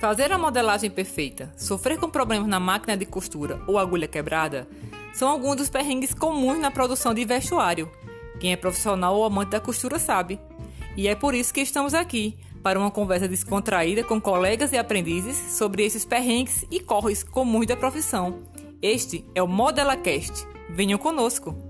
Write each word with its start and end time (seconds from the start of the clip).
Fazer 0.00 0.30
a 0.30 0.38
modelagem 0.38 0.88
perfeita, 0.88 1.52
sofrer 1.56 1.98
com 1.98 2.08
problemas 2.08 2.46
na 2.46 2.60
máquina 2.60 2.96
de 2.96 3.04
costura 3.04 3.60
ou 3.66 3.76
agulha 3.76 4.06
quebrada 4.06 4.68
são 5.12 5.28
alguns 5.28 5.56
dos 5.56 5.68
perrengues 5.68 6.14
comuns 6.14 6.60
na 6.60 6.70
produção 6.70 7.12
de 7.12 7.24
vestuário. 7.24 7.90
Quem 8.38 8.52
é 8.52 8.56
profissional 8.56 9.16
ou 9.16 9.24
amante 9.24 9.50
da 9.50 9.60
costura 9.60 9.98
sabe. 9.98 10.38
E 10.96 11.08
é 11.08 11.16
por 11.16 11.34
isso 11.34 11.52
que 11.52 11.60
estamos 11.60 11.94
aqui, 11.94 12.38
para 12.62 12.78
uma 12.78 12.92
conversa 12.92 13.26
descontraída 13.26 14.04
com 14.04 14.20
colegas 14.20 14.72
e 14.72 14.78
aprendizes 14.78 15.36
sobre 15.56 15.84
esses 15.84 16.04
perrengues 16.04 16.64
e 16.70 16.78
corres 16.78 17.24
comuns 17.24 17.66
da 17.66 17.76
profissão. 17.76 18.38
Este 18.80 19.24
é 19.34 19.42
o 19.42 19.48
ModelaCast. 19.48 20.46
Venham 20.70 20.98
conosco! 20.98 21.67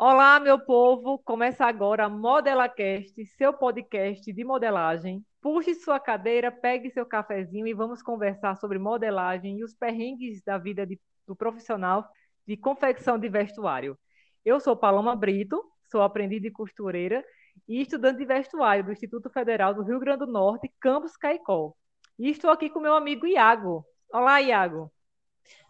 Olá, 0.00 0.38
meu 0.38 0.60
povo! 0.60 1.18
Começa 1.24 1.66
agora 1.66 2.04
a 2.04 2.08
ModelaCast, 2.08 3.26
seu 3.36 3.52
podcast 3.52 4.32
de 4.32 4.44
modelagem. 4.44 5.26
Puxe 5.40 5.74
sua 5.74 5.98
cadeira, 5.98 6.52
pegue 6.52 6.88
seu 6.88 7.04
cafezinho 7.04 7.66
e 7.66 7.74
vamos 7.74 8.00
conversar 8.00 8.56
sobre 8.58 8.78
modelagem 8.78 9.58
e 9.58 9.64
os 9.64 9.74
perrengues 9.74 10.40
da 10.44 10.56
vida 10.56 10.86
de, 10.86 11.00
do 11.26 11.34
profissional 11.34 12.08
de 12.46 12.56
confecção 12.56 13.18
de 13.18 13.28
vestuário. 13.28 13.98
Eu 14.44 14.60
sou 14.60 14.76
Paloma 14.76 15.16
Brito, 15.16 15.60
sou 15.90 16.00
aprendiz 16.00 16.40
de 16.40 16.52
costureira 16.52 17.24
e 17.68 17.80
estudante 17.80 18.18
de 18.18 18.24
vestuário 18.24 18.84
do 18.84 18.92
Instituto 18.92 19.28
Federal 19.28 19.74
do 19.74 19.82
Rio 19.82 19.98
Grande 19.98 20.24
do 20.24 20.30
Norte, 20.30 20.72
Campus 20.78 21.16
Caicó. 21.16 21.74
E 22.16 22.30
estou 22.30 22.50
aqui 22.50 22.70
com 22.70 22.78
meu 22.78 22.94
amigo 22.94 23.26
Iago. 23.26 23.84
Olá, 24.12 24.40
Iago. 24.40 24.92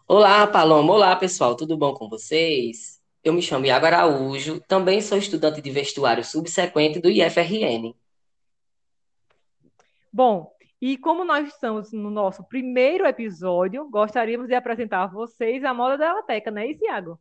Olá, 0.07 0.45
Paloma. 0.45 0.93
Olá, 0.93 1.15
pessoal. 1.15 1.55
Tudo 1.55 1.75
bom 1.75 1.95
com 1.95 2.07
vocês? 2.07 2.98
Eu 3.23 3.33
me 3.33 3.41
chamo 3.41 3.65
Iago 3.65 3.85
Araújo, 3.85 4.61
também 4.61 5.01
sou 5.01 5.17
estudante 5.17 5.61
de 5.61 5.71
vestuário 5.71 6.23
subsequente 6.23 6.99
do 6.99 7.09
IFRN. 7.09 7.93
Bom, 10.11 10.51
e 10.81 10.97
como 10.97 11.25
nós 11.25 11.47
estamos 11.47 11.91
no 11.91 12.09
nosso 12.09 12.43
primeiro 12.43 13.05
episódio, 13.05 13.89
gostaríamos 13.89 14.47
de 14.47 14.55
apresentar 14.55 15.03
a 15.03 15.07
vocês 15.07 15.63
a 15.63 15.73
Moda 15.73 15.97
Delateca, 15.97 16.49
não 16.49 16.61
é 16.61 16.67
isso, 16.67 16.83
Iago? 16.85 17.19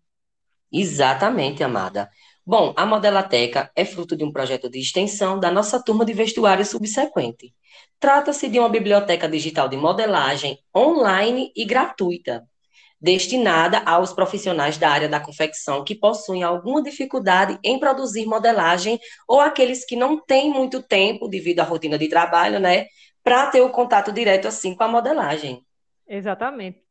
Exatamente, 0.72 1.64
amada. 1.64 2.08
Bom, 2.46 2.72
a 2.76 2.86
Modelateca 2.86 3.70
é 3.74 3.84
fruto 3.84 4.16
de 4.16 4.24
um 4.24 4.32
projeto 4.32 4.70
de 4.70 4.78
extensão 4.78 5.38
da 5.38 5.50
nossa 5.50 5.82
turma 5.82 6.04
de 6.04 6.12
vestuário 6.12 6.64
subsequente. 6.64 7.54
Trata-se 7.98 8.48
de 8.48 8.58
uma 8.58 8.68
biblioteca 8.68 9.28
digital 9.28 9.68
de 9.68 9.76
modelagem 9.76 10.58
online 10.74 11.52
e 11.54 11.64
gratuita, 11.64 12.48
destinada 13.00 13.78
aos 13.86 14.12
profissionais 14.12 14.76
da 14.76 14.90
área 14.90 15.08
da 15.08 15.20
confecção 15.20 15.84
que 15.84 15.94
possuem 15.94 16.42
alguma 16.42 16.82
dificuldade 16.82 17.58
em 17.62 17.78
produzir 17.78 18.26
modelagem 18.26 18.98
ou 19.26 19.40
aqueles 19.40 19.84
que 19.84 19.96
não 19.96 20.18
têm 20.18 20.50
muito 20.50 20.82
tempo 20.82 21.28
devido 21.28 21.60
à 21.60 21.64
rotina 21.64 21.96
de 21.96 22.08
trabalho, 22.08 22.58
né, 22.58 22.86
para 23.22 23.46
ter 23.50 23.60
o 23.60 23.70
contato 23.70 24.12
direto 24.12 24.48
assim 24.48 24.74
com 24.74 24.84
a 24.84 24.88
modelagem. 24.88 25.64
Exatamente. 26.06 26.82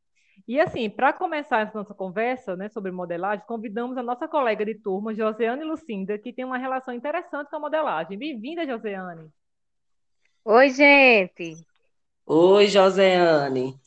E 0.48 0.62
assim, 0.62 0.90
para 0.90 1.12
começar 1.12 1.62
essa 1.62 1.78
nossa 1.78 1.94
conversa, 1.94 2.56
né, 2.56 2.70
sobre 2.70 2.92
modelagem, 2.92 3.46
convidamos 3.46 3.98
a 3.98 4.04
nossa 4.04 4.28
colega 4.30 4.64
de 4.64 4.76
turma, 4.76 5.14
Joseane 5.14 5.64
Lucinda, 5.64 6.18
que 6.18 6.32
tem 6.32 6.46
uma 6.46 6.58
relação 6.58 6.94
interessante 6.94 7.50
com 7.50 7.58
a 7.58 7.60
modelagem. 7.60 8.18
Bem-vinda, 8.18 8.66
Joseane. 8.66 9.30
Oi, 10.46 10.70
gente. 10.70 11.66
Oi, 12.26 12.68
Joseane. 12.68 13.78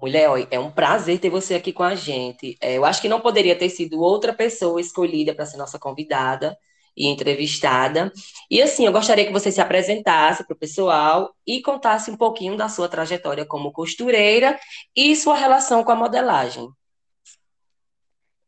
Mulher, 0.00 0.28
é 0.50 0.58
um 0.58 0.70
prazer 0.70 1.18
ter 1.18 1.28
você 1.28 1.54
aqui 1.56 1.72
com 1.72 1.82
a 1.82 1.94
gente. 1.94 2.56
É, 2.60 2.76
eu 2.76 2.84
acho 2.84 3.02
que 3.02 3.08
não 3.08 3.20
poderia 3.20 3.56
ter 3.56 3.68
sido 3.68 4.00
outra 4.00 4.32
pessoa 4.32 4.80
escolhida 4.80 5.34
para 5.34 5.44
ser 5.44 5.56
nossa 5.56 5.78
convidada 5.78 6.56
e 6.96 7.06
entrevistada. 7.06 8.12
E 8.50 8.62
assim, 8.62 8.86
eu 8.86 8.92
gostaria 8.92 9.26
que 9.26 9.32
você 9.32 9.50
se 9.50 9.60
apresentasse 9.60 10.44
para 10.44 10.54
o 10.54 10.58
pessoal 10.58 11.34
e 11.46 11.60
contasse 11.60 12.10
um 12.10 12.16
pouquinho 12.16 12.56
da 12.56 12.68
sua 12.68 12.88
trajetória 12.88 13.44
como 13.44 13.72
costureira 13.72 14.58
e 14.94 15.16
sua 15.16 15.36
relação 15.36 15.82
com 15.82 15.92
a 15.92 15.96
modelagem. 15.96 16.68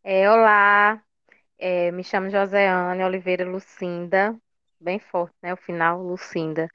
É, 0.03 0.31
olá, 0.31 1.03
é, 1.59 1.91
me 1.91 2.03
chamo 2.03 2.31
Joseane 2.31 3.05
Oliveira 3.05 3.45
Lucinda, 3.45 4.37
bem 4.81 4.99
forte, 4.99 5.35
né? 5.43 5.53
O 5.53 5.57
final, 5.57 6.03
Lucinda. 6.03 6.69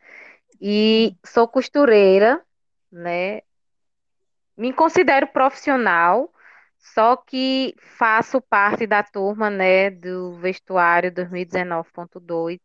E 0.61 1.15
sou 1.25 1.47
costureira, 1.47 2.41
né? 2.91 3.41
Me 4.57 4.73
considero 4.73 5.27
profissional, 5.27 6.31
só 6.79 7.15
que 7.17 7.75
faço 7.97 8.41
parte 8.41 8.85
da 8.87 9.03
turma, 9.03 9.49
né, 9.49 9.89
do 9.89 10.33
vestuário 10.39 11.11
2019.2 11.11 12.59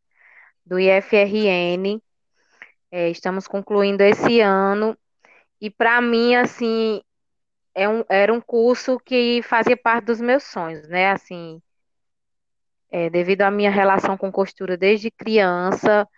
do 0.65 0.79
IFRN. 0.79 2.03
É, 2.91 3.09
estamos 3.11 3.47
concluindo 3.49 4.03
esse 4.03 4.41
ano 4.41 4.97
e 5.61 5.71
para 5.71 6.01
mim, 6.01 6.35
assim, 6.35 7.03
é 7.75 7.89
um, 7.89 8.05
era 8.09 8.33
um 8.33 8.41
curso 8.41 8.99
que 9.01 9.43
fazia 9.43 9.77
parte 9.77 10.07
dos 10.07 10.21
meus 10.21 10.45
sonhos, 10.45 10.89
né? 10.89 11.11
Assim, 11.13 11.63
é, 12.91 13.09
devido 13.11 13.43
à 13.43 13.51
minha 13.51 13.71
relação 13.71 14.17
com 14.17 14.33
costura 14.33 14.77
desde 14.77 15.11
criança, 15.11 16.09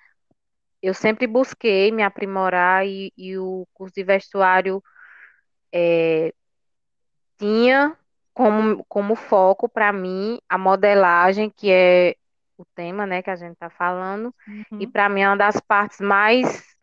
eu 0.83 0.95
sempre 0.95 1.27
busquei 1.27 1.93
me 1.93 2.03
aprimorar 2.03 2.87
e, 2.87 3.13
e 3.17 3.39
o 3.39 3.67
curso 3.75 3.95
de 3.95 4.05
vestuário 4.05 4.83
é, 5.73 6.33
tinha 7.39 7.97
como, 8.35 8.85
como 8.85 9.15
foco 9.17 9.69
para 9.69 9.93
mim 9.93 10.39
a 10.49 10.57
modelagem, 10.57 11.51
que 11.51 11.71
é 11.71 12.17
o 12.57 12.65
tema, 12.65 13.07
né, 13.07 13.23
que 13.23 13.31
a 13.31 13.37
gente 13.37 13.55
está 13.55 13.69
falando, 13.69 14.35
uhum. 14.47 14.81
e 14.81 14.87
para 14.87 15.09
mim 15.09 15.23
é 15.23 15.29
uma 15.29 15.37
das 15.37 15.61
partes 15.61 16.01
mais 16.01 16.77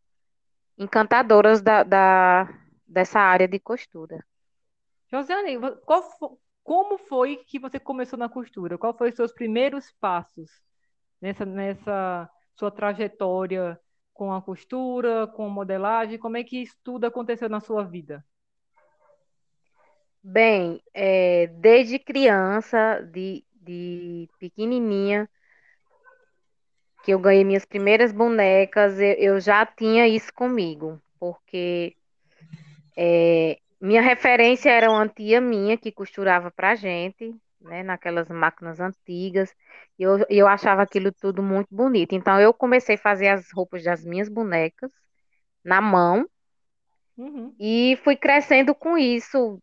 encantadoras 0.77 1.61
da, 1.61 1.83
da, 1.83 2.49
dessa 2.87 3.19
área 3.19 3.47
de 3.47 3.59
costura. 3.59 4.23
Josiane, 5.11 5.57
qual, 5.85 6.03
como 6.63 6.97
foi 6.97 7.37
que 7.37 7.59
você 7.59 7.79
começou 7.79 8.17
na 8.17 8.29
costura? 8.29 8.77
Qual 8.77 8.93
foram 8.93 9.09
os 9.09 9.15
seus 9.15 9.33
primeiros 9.33 9.91
passos 9.99 10.51
nessa, 11.21 11.45
nessa 11.45 12.29
sua 12.55 12.69
trajetória 12.69 13.79
com 14.13 14.31
a 14.33 14.41
costura, 14.41 15.27
com 15.27 15.45
a 15.45 15.49
modelagem? 15.49 16.19
Como 16.19 16.37
é 16.37 16.43
que 16.43 16.61
isso 16.61 16.75
tudo 16.83 17.05
aconteceu 17.05 17.49
na 17.49 17.59
sua 17.59 17.83
vida? 17.83 18.23
Bem, 20.21 20.81
é, 20.93 21.47
desde 21.47 21.97
criança, 21.97 23.01
de, 23.11 23.43
de 23.61 24.27
pequenininha, 24.37 25.29
que 27.03 27.11
eu 27.13 27.19
ganhei 27.19 27.43
minhas 27.43 27.65
primeiras 27.65 28.11
bonecas, 28.11 28.99
eu, 28.99 29.13
eu 29.13 29.39
já 29.39 29.65
tinha 29.65 30.07
isso 30.07 30.33
comigo, 30.33 31.01
porque 31.19 31.95
é, 32.97 33.57
minha 33.79 34.01
referência 34.01 34.69
era 34.69 34.91
uma 34.91 35.07
tia 35.07 35.39
minha 35.39 35.77
que 35.77 35.91
costurava 35.91 36.51
pra 36.51 36.75
gente, 36.75 37.33
né, 37.61 37.81
naquelas 37.81 38.29
máquinas 38.29 38.79
antigas, 38.79 39.55
e 39.97 40.03
eu, 40.03 40.25
eu 40.29 40.47
achava 40.47 40.81
aquilo 40.81 41.11
tudo 41.13 41.41
muito 41.41 41.73
bonito. 41.73 42.13
Então, 42.13 42.39
eu 42.39 42.53
comecei 42.53 42.95
a 42.95 42.99
fazer 42.99 43.29
as 43.29 43.49
roupas 43.51 43.83
das 43.83 44.03
minhas 44.03 44.27
bonecas 44.27 44.91
na 45.63 45.79
mão, 45.79 46.27
uhum. 47.17 47.55
e 47.57 47.97
fui 48.03 48.17
crescendo 48.17 48.75
com 48.75 48.97
isso, 48.97 49.61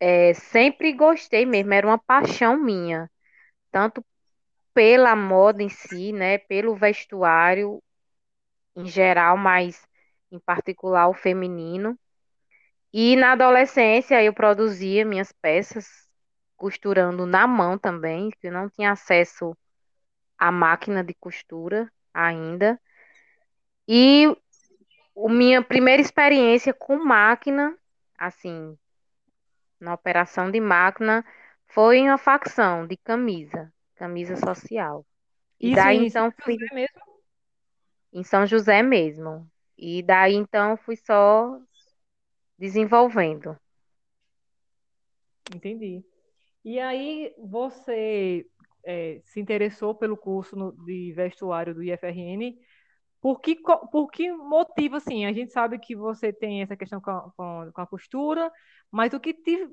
é, 0.00 0.34
sempre 0.34 0.92
gostei 0.92 1.46
mesmo, 1.46 1.72
era 1.74 1.86
uma 1.86 1.98
paixão 1.98 2.56
minha, 2.56 3.10
tanto 3.72 4.04
pela 4.74 5.16
moda 5.16 5.62
em 5.62 5.68
si, 5.68 6.12
né, 6.12 6.38
pelo 6.38 6.74
vestuário 6.76 7.82
em 8.76 8.86
geral, 8.86 9.36
mas 9.36 9.86
em 10.30 10.38
particular 10.40 11.08
o 11.08 11.14
feminino. 11.14 11.98
E 12.92 13.16
na 13.16 13.32
adolescência 13.32 14.22
eu 14.22 14.32
produzia 14.32 15.04
minhas 15.04 15.32
peças 15.32 15.86
costurando 16.56 17.26
na 17.26 17.46
mão 17.46 17.78
também, 17.78 18.30
que 18.30 18.46
eu 18.48 18.52
não 18.52 18.68
tinha 18.70 18.92
acesso 18.92 19.56
à 20.38 20.52
máquina 20.52 21.04
de 21.04 21.14
costura 21.14 21.90
ainda. 22.14 22.80
E 23.88 24.26
a 25.16 25.28
minha 25.28 25.62
primeira 25.62 26.02
experiência 26.02 26.74
com 26.74 26.96
máquina, 27.04 27.76
assim, 28.18 28.76
na 29.84 29.94
operação 29.94 30.50
de 30.50 30.60
máquina 30.60 31.24
foi 31.66 31.98
em 31.98 32.08
uma 32.08 32.18
facção 32.18 32.86
de 32.86 32.96
camisa, 32.96 33.72
camisa 33.94 34.36
social. 34.36 35.06
E 35.60 35.68
Isso 35.68 35.76
daí 35.76 36.06
então 36.06 36.32
fui 36.42 36.56
mesmo? 36.72 37.00
em 38.12 38.24
São 38.24 38.46
José 38.46 38.82
mesmo. 38.82 39.48
E 39.76 40.02
daí 40.02 40.34
então 40.34 40.76
fui 40.76 40.96
só 40.96 41.58
desenvolvendo. 42.58 43.56
Entendi. 45.54 46.02
E 46.64 46.78
aí 46.80 47.34
você 47.38 48.46
é, 48.84 49.20
se 49.24 49.40
interessou 49.40 49.94
pelo 49.94 50.16
curso 50.16 50.56
no, 50.56 50.72
de 50.84 51.12
vestuário 51.12 51.74
do 51.74 51.82
IFRN 51.82 52.56
por 53.24 53.40
que, 53.40 53.56
por 53.90 54.10
que 54.10 54.30
motivo, 54.30 54.96
assim? 54.96 55.24
A 55.24 55.32
gente 55.32 55.50
sabe 55.50 55.78
que 55.78 55.96
você 55.96 56.30
tem 56.30 56.60
essa 56.60 56.76
questão 56.76 57.00
com 57.00 57.10
a, 57.10 57.32
com, 57.34 57.80
a 57.80 57.86
costura, 57.86 58.52
mas 58.90 59.14
o 59.14 59.18
que 59.18 59.32
te 59.32 59.66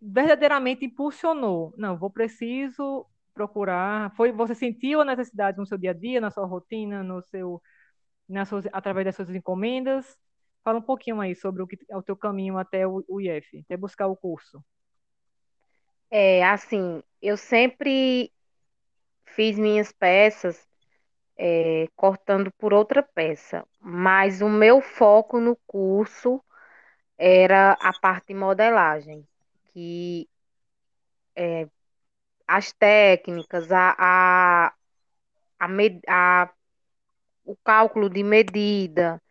verdadeiramente 0.00 0.84
impulsionou? 0.84 1.74
Não, 1.76 1.98
vou 1.98 2.08
preciso 2.08 3.04
procurar? 3.34 4.14
Foi 4.14 4.30
você 4.30 4.54
sentiu 4.54 5.00
a 5.00 5.04
necessidade 5.04 5.58
no 5.58 5.66
seu 5.66 5.76
dia 5.76 5.90
a 5.90 5.94
dia, 5.94 6.20
na 6.20 6.30
sua 6.30 6.46
rotina, 6.46 7.02
no 7.02 7.20
seu, 7.22 7.60
nas 8.28 8.48
suas, 8.48 8.66
através 8.72 9.04
das 9.04 9.16
suas 9.16 9.30
encomendas? 9.30 10.16
Fala 10.62 10.78
um 10.78 10.82
pouquinho 10.82 11.20
aí 11.20 11.34
sobre 11.34 11.60
o, 11.60 11.66
que, 11.66 11.76
o 11.90 12.02
teu 12.04 12.16
caminho 12.16 12.56
até 12.56 12.86
o, 12.86 13.04
o 13.08 13.20
IF, 13.20 13.64
até 13.64 13.76
buscar 13.76 14.06
o 14.06 14.14
curso. 14.14 14.64
É, 16.08 16.44
assim, 16.44 17.02
eu 17.20 17.36
sempre 17.36 18.32
fiz 19.24 19.58
minhas 19.58 19.90
peças 19.90 20.70
é, 21.36 21.88
cortando 21.96 22.50
por 22.58 22.72
outra 22.74 23.02
peça, 23.02 23.66
mas 23.80 24.40
o 24.42 24.48
meu 24.48 24.80
foco 24.80 25.40
no 25.40 25.56
curso 25.66 26.42
era 27.18 27.72
a 27.74 27.92
parte 28.00 28.28
de 28.28 28.34
modelagem, 28.34 29.26
que 29.66 30.28
é, 31.36 31.68
as 32.46 32.72
técnicas, 32.72 33.70
a, 33.72 33.94
a, 33.98 34.74
a, 35.60 35.68
a, 36.08 36.50
o 37.44 37.56
cálculo 37.64 38.08
de 38.10 38.22
medida, 38.22 39.22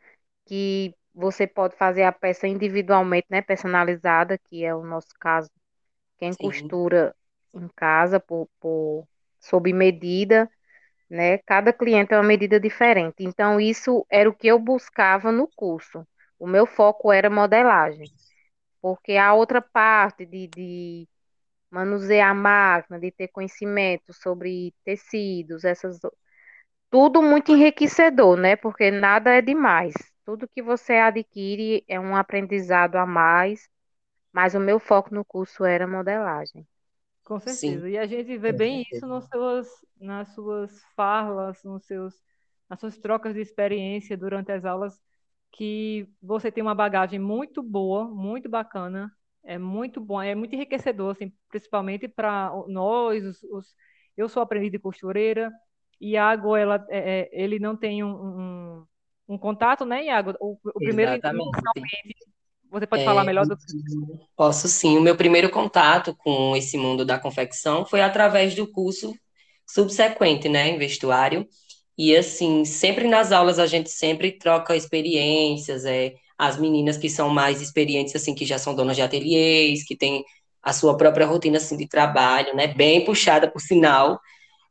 que 0.45 0.95
você 1.13 1.47
pode 1.47 1.75
fazer 1.77 2.03
a 2.03 2.11
peça 2.13 2.47
individualmente, 2.47 3.27
né, 3.29 3.41
personalizada, 3.41 4.37
que 4.39 4.65
é 4.65 4.75
o 4.75 4.83
nosso 4.85 5.09
caso, 5.19 5.49
quem 6.17 6.35
Sim, 6.37 6.73
costura 6.75 7.15
em 7.53 7.67
casa 7.75 8.19
por, 8.19 8.49
por 8.59 9.07
sob 9.39 9.73
medida, 9.73 10.49
né? 11.11 11.39
Cada 11.39 11.73
cliente 11.73 12.13
é 12.13 12.17
uma 12.17 12.23
medida 12.23 12.59
diferente. 12.59 13.17
Então, 13.21 13.61
isso 13.61 14.05
era 14.11 14.29
o 14.29 14.35
que 14.35 14.47
eu 14.47 14.59
buscava 14.59 15.31
no 15.31 15.47
curso. 15.55 16.07
O 16.39 16.47
meu 16.47 16.65
foco 16.67 17.13
era 17.13 17.29
modelagem, 17.29 18.07
porque 18.81 19.17
a 19.17 19.33
outra 19.33 19.61
parte 19.61 20.25
de, 20.25 20.47
de 20.47 21.09
manusear 21.71 22.31
a 22.31 22.35
máquina, 22.35 22.99
de 22.99 23.11
ter 23.11 23.29
conhecimento 23.29 24.13
sobre 24.13 24.73
tecidos, 24.85 25.65
essas 25.65 25.99
tudo 26.89 27.21
muito 27.21 27.51
enriquecedor, 27.51 28.37
né? 28.37 28.55
Porque 28.55 28.91
nada 28.91 29.31
é 29.33 29.41
demais. 29.41 29.93
Tudo 30.25 30.47
que 30.47 30.61
você 30.61 30.93
adquire 30.95 31.83
é 31.87 31.99
um 31.99 32.15
aprendizado 32.15 32.95
a 32.97 33.05
mais, 33.05 33.67
mas 34.33 34.55
o 34.55 34.61
meu 34.61 34.79
foco 34.79 35.13
no 35.15 35.25
curso 35.25 35.65
era 35.65 35.87
modelagem. 35.87 36.67
Com 37.23 37.39
sim, 37.45 37.83
certeza. 37.83 37.89
E 37.89 37.97
a 37.97 38.05
gente 38.05 38.37
vê 38.37 38.51
bem 38.51 38.83
isso 38.91 39.05
nos 39.07 39.25
seus, 39.27 39.67
nas 39.99 40.29
suas 40.33 40.83
falas, 40.95 41.63
nos 41.63 41.85
seus, 41.85 42.15
nas 42.69 42.79
suas 42.79 42.97
trocas 42.97 43.33
de 43.33 43.41
experiência 43.41 44.17
durante 44.17 44.51
as 44.51 44.65
aulas, 44.65 44.99
que 45.51 46.07
você 46.21 46.51
tem 46.51 46.61
uma 46.63 46.75
bagagem 46.75 47.19
muito 47.19 47.61
boa, 47.61 48.05
muito 48.09 48.49
bacana, 48.49 49.11
é 49.43 49.57
muito 49.57 49.99
bom, 50.01 50.21
é 50.21 50.33
muito 50.35 50.55
enriquecedor, 50.55 51.11
assim, 51.11 51.31
principalmente 51.49 52.07
para 52.07 52.51
nós, 52.67 53.23
os, 53.25 53.43
os- 53.43 53.75
eu 54.17 54.27
sou 54.29 54.41
aprendiz 54.41 54.71
de 54.71 54.79
costureira, 54.79 55.51
Iago, 55.99 56.55
ela, 56.55 56.83
é, 56.89 57.21
é, 57.21 57.29
ele 57.31 57.59
não 57.59 57.75
tem 57.77 58.03
um, 58.03 58.79
um, 58.79 58.87
um 59.29 59.37
contato, 59.37 59.85
né, 59.85 60.05
Iago? 60.05 60.33
O, 60.39 60.57
o 60.75 60.81
primeiro, 60.81 61.11
Exatamente. 61.19 61.71
Você 62.79 62.87
pode 62.87 63.03
falar 63.03 63.23
É, 63.23 63.25
melhor 63.25 63.45
do 63.45 63.57
posso 64.35 64.67
sim. 64.67 64.97
O 64.97 65.01
meu 65.01 65.15
primeiro 65.15 65.49
contato 65.49 66.15
com 66.15 66.55
esse 66.55 66.77
mundo 66.77 67.05
da 67.05 67.19
confecção 67.19 67.85
foi 67.85 68.01
através 68.01 68.55
do 68.55 68.67
curso 68.71 69.13
subsequente, 69.67 70.49
né, 70.49 70.69
em 70.69 70.77
vestuário. 70.77 71.47
E 71.97 72.15
assim, 72.15 72.65
sempre 72.65 73.07
nas 73.07 73.31
aulas 73.31 73.59
a 73.59 73.67
gente 73.67 73.89
sempre 73.89 74.31
troca 74.37 74.75
experiências, 74.75 75.85
é, 75.85 76.13
as 76.37 76.57
meninas 76.59 76.97
que 76.97 77.09
são 77.09 77.29
mais 77.29 77.61
experientes, 77.61 78.15
assim, 78.15 78.33
que 78.35 78.45
já 78.45 78.57
são 78.57 78.75
donas 78.75 78.95
de 78.95 79.01
ateliês, 79.03 79.83
que 79.85 79.95
têm 79.95 80.23
a 80.63 80.73
sua 80.73 80.97
própria 80.97 81.25
rotina, 81.25 81.57
assim, 81.57 81.77
de 81.77 81.87
trabalho, 81.87 82.55
né, 82.55 82.67
bem 82.67 83.03
puxada, 83.05 83.49
por 83.51 83.61
sinal, 83.61 84.19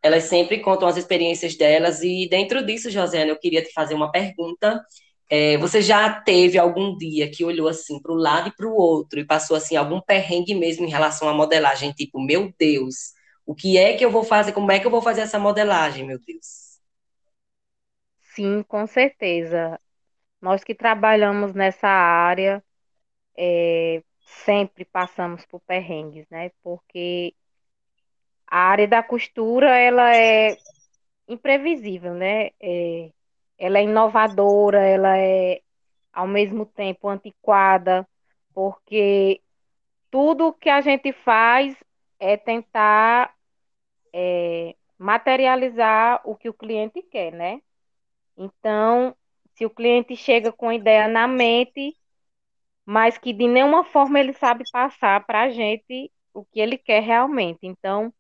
elas 0.03 0.25
sempre 0.25 0.61
contam 0.61 0.88
as 0.88 0.96
experiências 0.96 1.56
delas, 1.56 2.03
e 2.03 2.29
dentro 2.29 2.64
disso, 2.64 2.91
Josiane, 2.91 3.31
eu 3.31 3.38
queria 3.38 3.62
te 3.62 3.73
fazer 3.73 3.94
uma 3.94 4.11
pergunta. 4.11 4.81
É, 5.31 5.56
você 5.59 5.81
já 5.82 6.11
teve 6.23 6.59
algum 6.59 6.97
dia 6.97 7.31
que 7.31 7.44
olhou 7.44 7.69
assim 7.69 8.00
para 8.03 8.12
o 8.12 8.17
lado 8.17 8.49
e 8.49 8.56
para 8.56 8.67
o 8.67 8.75
outro 8.75 9.21
e 9.21 9.27
passou 9.27 9.56
assim 9.56 9.77
algum 9.77 10.00
perrengue 10.00 10.55
mesmo 10.55 10.85
em 10.87 10.91
relação 10.91 11.29
à 11.29 11.35
modelagem, 11.35 11.93
tipo, 11.93 12.21
meu 12.21 12.53
Deus, 12.59 13.12
o 13.47 13.55
que 13.55 13.79
é 13.79 13.97
que 13.97 14.05
eu 14.05 14.11
vou 14.11 14.25
fazer? 14.25 14.53
Como 14.53 14.73
é 14.73 14.81
que 14.81 14.87
eu 14.87 14.91
vou 14.91 15.03
fazer 15.03 15.23
essa 15.23 15.38
modelagem, 15.38 16.06
meu 16.06 16.19
Deus? 16.21 16.81
Sim, 18.35 18.62
com 18.62 18.87
certeza. 18.87 19.81
Nós 20.41 20.65
que 20.65 20.75
trabalhamos 20.75 21.55
nessa 21.55 21.88
área, 21.88 22.65
é, 23.38 24.03
sempre 24.47 24.85
passamos 24.85 25.47
por 25.47 25.61
perrengues, 25.62 26.29
né? 26.31 26.50
Porque 26.62 27.35
a 28.47 28.59
área 28.71 28.88
da 28.88 29.03
costura, 29.03 29.77
ela 29.79 30.15
é 30.17 30.56
imprevisível, 31.29 32.15
né? 32.15 32.50
É, 32.61 33.12
ela 33.60 33.78
é 33.78 33.84
inovadora, 33.84 34.80
ela 34.80 35.18
é 35.18 35.60
ao 36.12 36.26
mesmo 36.26 36.64
tempo 36.66 37.08
antiquada, 37.08 38.08
porque 38.54 39.42
tudo 40.10 40.52
que 40.54 40.70
a 40.70 40.80
gente 40.80 41.12
faz 41.12 41.76
é 42.18 42.36
tentar 42.38 43.34
é, 44.12 44.74
materializar 44.98 46.22
o 46.24 46.34
que 46.34 46.48
o 46.48 46.54
cliente 46.54 47.02
quer, 47.02 47.32
né? 47.32 47.60
Então, 48.36 49.14
se 49.54 49.66
o 49.66 49.70
cliente 49.70 50.16
chega 50.16 50.50
com 50.52 50.72
ideia 50.72 51.06
na 51.06 51.28
mente, 51.28 51.96
mas 52.84 53.18
que 53.18 53.32
de 53.32 53.46
nenhuma 53.46 53.84
forma 53.84 54.18
ele 54.18 54.32
sabe 54.32 54.64
passar 54.72 55.24
para 55.26 55.42
a 55.42 55.50
gente 55.50 56.10
o 56.32 56.44
que 56.46 56.60
ele 56.60 56.78
quer 56.78 57.02
realmente. 57.02 57.60
Então, 57.62 58.12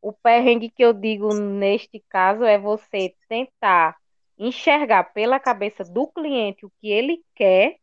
o 0.00 0.12
perrengue 0.12 0.70
que 0.70 0.82
eu 0.84 0.92
digo 0.94 1.34
neste 1.34 2.02
caso 2.08 2.44
é 2.44 2.58
você 2.58 3.14
tentar 3.28 3.96
enxergar 4.38 5.04
pela 5.12 5.40
cabeça 5.40 5.84
do 5.84 6.08
cliente 6.08 6.66
o 6.66 6.72
que 6.80 6.88
ele 6.90 7.24
quer 7.34 7.76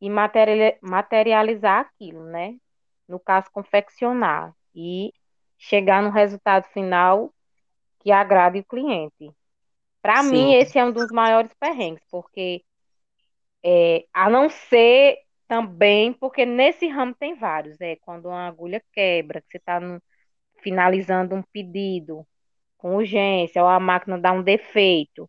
e 0.00 0.08
materiali- 0.10 0.78
materializar 0.82 1.80
aquilo, 1.80 2.24
né? 2.24 2.56
No 3.08 3.18
caso, 3.20 3.50
confeccionar 3.52 4.54
e 4.74 5.12
chegar 5.58 6.02
no 6.02 6.10
resultado 6.10 6.64
final 6.72 7.32
que 8.00 8.12
agrade 8.12 8.60
o 8.60 8.64
cliente. 8.64 9.32
Para 10.02 10.22
mim, 10.22 10.54
esse 10.54 10.78
é 10.78 10.84
um 10.84 10.92
dos 10.92 11.10
maiores 11.10 11.52
perrengues, 11.60 12.04
porque 12.10 12.64
é, 13.64 14.06
a 14.12 14.28
não 14.30 14.48
ser 14.48 15.18
também, 15.48 16.12
porque 16.12 16.46
nesse 16.46 16.86
ramo 16.88 17.14
tem 17.14 17.34
vários, 17.36 17.80
é 17.80 17.96
quando 17.96 18.26
uma 18.26 18.46
agulha 18.46 18.82
quebra, 18.92 19.40
que 19.42 19.48
você 19.50 19.58
está 19.58 19.80
finalizando 20.62 21.34
um 21.34 21.42
pedido 21.52 22.26
com 22.78 22.96
urgência, 22.96 23.62
ou 23.62 23.68
a 23.68 23.80
máquina 23.80 24.18
dá 24.18 24.32
um 24.32 24.42
defeito. 24.42 25.28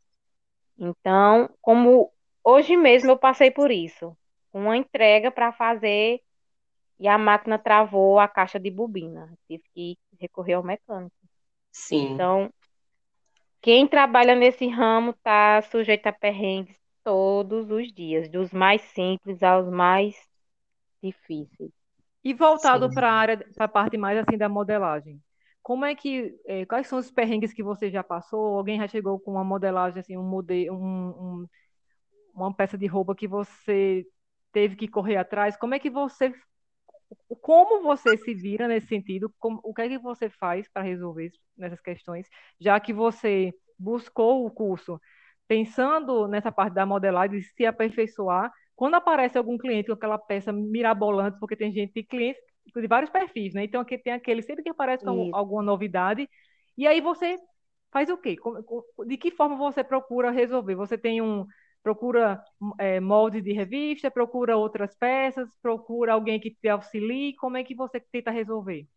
Então, 0.82 1.50
como 1.62 2.12
hoje 2.44 2.78
mesmo 2.78 3.12
eu 3.12 3.20
passei 3.20 3.52
por 3.52 3.72
isso, 3.72 4.18
uma 4.54 4.78
entrega 4.78 5.32
para 5.32 5.54
fazer 5.54 6.22
e 7.00 7.08
a 7.08 7.18
máquina 7.18 7.60
travou 7.60 8.20
a 8.20 8.28
caixa 8.28 8.60
de 8.60 8.72
bobina. 8.72 9.34
Tive 9.48 9.64
que 9.74 9.98
recorrer 10.22 10.56
ao 10.56 10.64
mecânico. 10.64 11.16
sim, 11.72 12.26
Então, 12.26 12.52
quem 13.62 13.88
trabalha 13.88 14.36
nesse 14.36 14.68
ramo 14.68 15.12
está 15.12 15.62
sujeito 15.64 16.08
a 16.08 16.14
perrengues 16.14 16.76
todos 17.04 17.70
os 17.72 17.92
dias, 17.94 18.30
dos 18.30 18.52
mais 18.52 18.82
simples 18.82 19.42
aos 19.44 19.70
mais 19.70 20.16
difíceis. 21.04 21.72
E 22.24 22.34
voltado 22.34 22.92
para 22.92 23.10
a 23.12 23.14
área, 23.16 23.38
para 23.56 23.66
a 23.66 23.70
parte 23.70 23.98
mais 23.98 24.18
assim 24.20 24.38
da 24.38 24.50
modelagem. 24.50 25.22
Como 25.64 25.86
é 25.86 25.96
que, 25.96 26.36
eh, 26.48 26.66
quais 26.66 26.88
são 26.88 26.98
os 27.00 27.12
perrengues 27.12 27.54
que 27.54 27.64
você 27.64 27.90
já 27.92 28.04
passou? 28.04 28.58
Alguém 28.58 28.80
já 28.80 28.88
chegou 28.88 29.20
com 29.20 29.32
uma 29.32 29.44
modelagem 29.44 30.00
assim, 30.00 30.18
um 30.18 30.24
modelo, 30.24 30.76
um, 30.78 31.42
um- 31.44 31.48
uma 32.36 32.54
peça 32.56 32.78
de 32.78 32.88
roupa 32.88 33.16
que 33.16 33.28
você 33.28 34.06
teve 34.54 34.76
que 34.76 34.88
correr 34.88 35.18
atrás? 35.18 35.58
Como 35.58 35.76
é 35.76 35.80
que 35.80 35.90
você, 35.90 36.34
como 37.42 37.82
você 37.84 38.18
se 38.18 38.34
vira 38.34 38.68
nesse 38.68 38.88
sentido? 38.88 39.34
Como- 39.40 39.60
o 39.64 39.74
que 39.74 39.82
é 39.84 39.90
que 39.90 39.98
você 39.98 40.30
faz 40.30 40.68
para 40.70 40.84
resolver 40.84 41.32
nessas 41.58 41.82
questões? 41.82 42.28
Já 42.60 42.80
que 42.80 42.94
você 42.94 43.54
buscou 43.78 44.46
o 44.46 44.52
curso 44.52 45.00
pensando 45.48 46.28
nessa 46.28 46.52
parte 46.52 46.74
da 46.74 46.86
modelagem, 46.86 47.40
de 47.40 47.46
se 47.46 47.66
aperfeiçoar, 47.66 48.52
quando 48.76 48.96
aparece 48.96 49.38
algum 49.38 49.58
cliente 49.58 49.88
com 49.88 49.94
aquela 49.94 50.18
peça 50.18 50.52
mirabolante, 50.54 51.38
porque 51.40 51.56
tem 51.58 51.72
gente, 51.74 51.92
tem 51.94 52.06
clientes 52.06 52.42
de 52.76 52.88
vários 52.88 53.10
perfis, 53.10 53.54
né? 53.54 53.64
Então 53.64 53.82
aqui 53.82 53.98
tem 53.98 54.14
aquele 54.14 54.42
sempre 54.42 54.64
que 54.64 54.70
aparece 54.70 55.04
com 55.04 55.26
Isso. 55.28 55.36
alguma 55.36 55.62
novidade, 55.62 56.30
e 56.78 56.88
aí 56.88 57.02
você 57.02 57.38
faz 57.92 58.10
o 58.10 58.18
quê? 58.18 58.38
De 59.06 59.18
que 59.18 59.32
forma 59.32 59.56
você 59.56 59.84
procura 59.84 60.32
resolver? 60.32 60.76
Você 60.76 60.98
tem 60.98 61.22
um 61.22 61.46
procura 61.84 62.44
é, 62.78 63.00
molde 63.00 63.42
de 63.42 63.54
revista, 63.54 64.12
procura 64.12 64.56
outras 64.56 64.96
peças, 64.96 65.50
procura 65.62 66.14
alguém 66.14 66.40
que 66.40 66.52
te 66.52 66.70
auxilie, 66.70 67.36
como 67.36 67.58
é 67.58 67.64
que 67.64 67.76
você 67.76 68.00
tenta 68.00 68.30
resolver? 68.32 68.88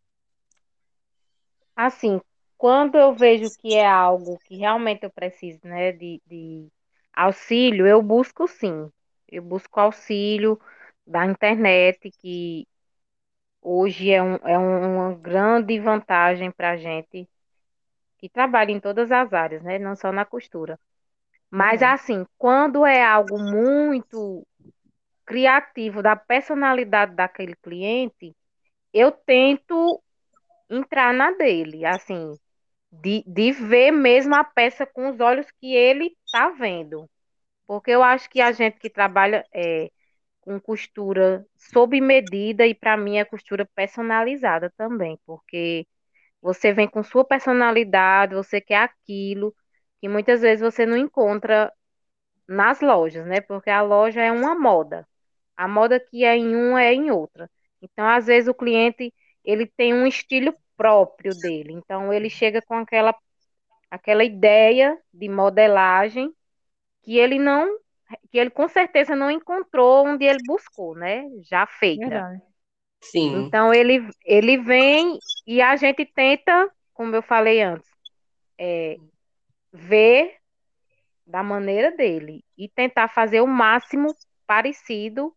Assim, 1.74 2.20
quando 2.56 2.96
eu 2.96 3.14
vejo 3.14 3.50
que 3.58 3.74
é 3.74 3.86
algo 3.86 4.38
que 4.44 4.56
realmente 4.56 5.04
eu 5.04 5.10
preciso, 5.10 5.60
né, 5.64 5.92
de, 5.92 6.20
de 6.26 6.68
auxílio, 7.12 7.86
eu 7.86 8.02
busco 8.02 8.46
sim. 8.46 8.88
Eu 9.28 9.42
busco 9.42 9.80
auxílio 9.80 10.60
da 11.06 11.26
internet, 11.26 12.10
que 12.20 12.66
hoje 13.64 14.12
é, 14.12 14.22
um, 14.22 14.36
é 14.36 14.58
um- 14.58 14.96
uma 15.08 15.14
grande 15.16 15.80
vantagem 15.80 16.52
para 16.52 16.72
a 16.72 16.78
gente. 16.78 17.28
que 18.18 18.28
trabalha 18.28 18.70
em 18.72 18.80
todas 18.80 19.12
as 19.12 19.32
áreas, 19.32 19.62
né? 19.62 19.78
Não 19.78 19.96
só 19.96 20.12
na 20.12 20.24
costura. 20.24 20.78
Mas 21.50 21.82
Uhum. 21.82 21.84
assim, 21.84 22.26
quando 22.38 22.86
é 22.86 23.04
algo 23.04 23.38
muito 23.38 24.46
criativo 25.26 26.02
da 26.02 26.16
personalidade 26.16 27.14
daquele 27.16 27.56
cliente, 27.56 28.36
eu 28.92 29.12
tento 29.12 30.02
entrar 30.70 31.14
na 31.14 31.32
dele, 31.32 31.84
assim, 31.86 32.36
de, 32.92 33.24
de 33.26 33.52
ver 33.52 33.90
mesmo 33.92 34.34
a 34.36 34.44
peça 34.44 34.86
com 34.86 35.10
os 35.10 35.20
olhos 35.20 35.50
que 35.60 35.74
ele 35.74 36.16
tá 36.30 36.50
vendo. 36.50 37.08
Porque 37.66 37.90
eu 37.92 38.02
acho 38.02 38.28
que 38.30 38.40
a 38.40 38.52
gente 38.52 38.78
que 38.78 38.90
trabalha 38.90 39.46
é, 39.54 39.90
com 40.44 40.60
costura 40.60 41.46
sob 41.56 42.00
medida, 42.00 42.66
e 42.66 42.74
para 42.74 42.96
mim 42.96 43.18
é 43.18 43.24
costura 43.24 43.66
personalizada 43.74 44.72
também, 44.76 45.18
porque 45.26 45.86
você 46.42 46.72
vem 46.72 46.88
com 46.88 47.02
sua 47.02 47.24
personalidade, 47.24 48.34
você 48.34 48.60
quer 48.60 48.78
aquilo, 48.78 49.54
que 50.00 50.08
muitas 50.08 50.42
vezes 50.42 50.62
você 50.62 50.86
não 50.86 50.96
encontra 50.96 51.72
nas 52.48 52.80
lojas, 52.80 53.26
né? 53.26 53.40
Porque 53.40 53.70
a 53.70 53.82
loja 53.82 54.20
é 54.22 54.32
uma 54.32 54.54
moda. 54.54 55.06
A 55.56 55.68
moda 55.68 56.00
que 56.00 56.24
é 56.24 56.36
em 56.36 56.54
um 56.56 56.76
é 56.78 56.92
em 56.94 57.10
outra. 57.10 57.50
Então, 57.82 58.06
às 58.06 58.26
vezes, 58.26 58.48
o 58.48 58.54
cliente 58.54 59.12
ele 59.44 59.66
tem 59.66 59.94
um 59.94 60.06
estilo 60.06 60.54
próprio 60.76 61.34
dele. 61.34 61.72
Então, 61.72 62.12
ele 62.12 62.30
chega 62.30 62.62
com 62.62 62.74
aquela, 62.76 63.14
aquela 63.90 64.24
ideia 64.24 64.98
de 65.12 65.28
modelagem 65.28 66.32
que 67.02 67.18
ele 67.18 67.38
não, 67.38 67.78
que 68.30 68.38
ele 68.38 68.50
com 68.50 68.68
certeza 68.68 69.14
não 69.16 69.30
encontrou 69.30 70.06
onde 70.06 70.24
ele 70.24 70.38
buscou, 70.46 70.94
né? 70.94 71.24
Já 71.42 71.66
feita. 71.66 72.06
Verdade. 72.06 72.42
Sim, 73.00 73.46
Então, 73.46 73.72
ele, 73.72 74.08
ele 74.24 74.58
vem 74.58 75.18
e 75.46 75.60
a 75.60 75.76
gente 75.76 76.04
tenta, 76.06 76.70
como 76.92 77.14
eu 77.14 77.22
falei 77.22 77.60
antes, 77.62 77.88
é, 78.58 78.96
ver 79.72 80.36
da 81.26 81.42
maneira 81.42 81.90
dele 81.96 82.44
e 82.56 82.68
tentar 82.68 83.08
fazer 83.08 83.40
o 83.40 83.46
máximo 83.46 84.14
parecido 84.46 85.34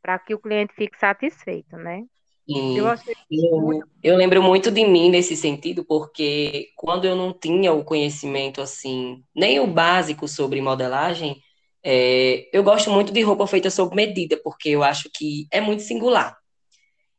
para 0.00 0.18
que 0.18 0.34
o 0.34 0.38
cliente 0.38 0.72
fique 0.74 0.98
satisfeito, 0.98 1.76
né? 1.76 2.04
Eu 2.48 2.86
sim. 2.86 2.88
achei 2.88 3.14
muito. 3.30 3.86
Eu, 4.02 4.12
eu 4.12 4.16
lembro 4.16 4.42
muito 4.42 4.70
de 4.70 4.84
mim 4.84 5.10
nesse 5.10 5.36
sentido, 5.36 5.84
porque 5.84 6.68
quando 6.76 7.04
eu 7.04 7.16
não 7.16 7.32
tinha 7.32 7.72
o 7.72 7.84
conhecimento 7.84 8.60
assim, 8.60 9.22
nem 9.34 9.58
o 9.58 9.66
básico 9.66 10.28
sobre 10.28 10.60
modelagem, 10.62 11.42
é, 11.86 12.48
eu 12.52 12.64
gosto 12.64 12.90
muito 12.90 13.12
de 13.12 13.22
roupa 13.22 13.46
feita 13.46 13.70
sob 13.70 13.94
medida, 13.96 14.38
porque 14.42 14.70
eu 14.70 14.82
acho 14.82 15.08
que 15.14 15.46
é 15.52 15.60
muito 15.60 15.82
singular. 15.84 16.36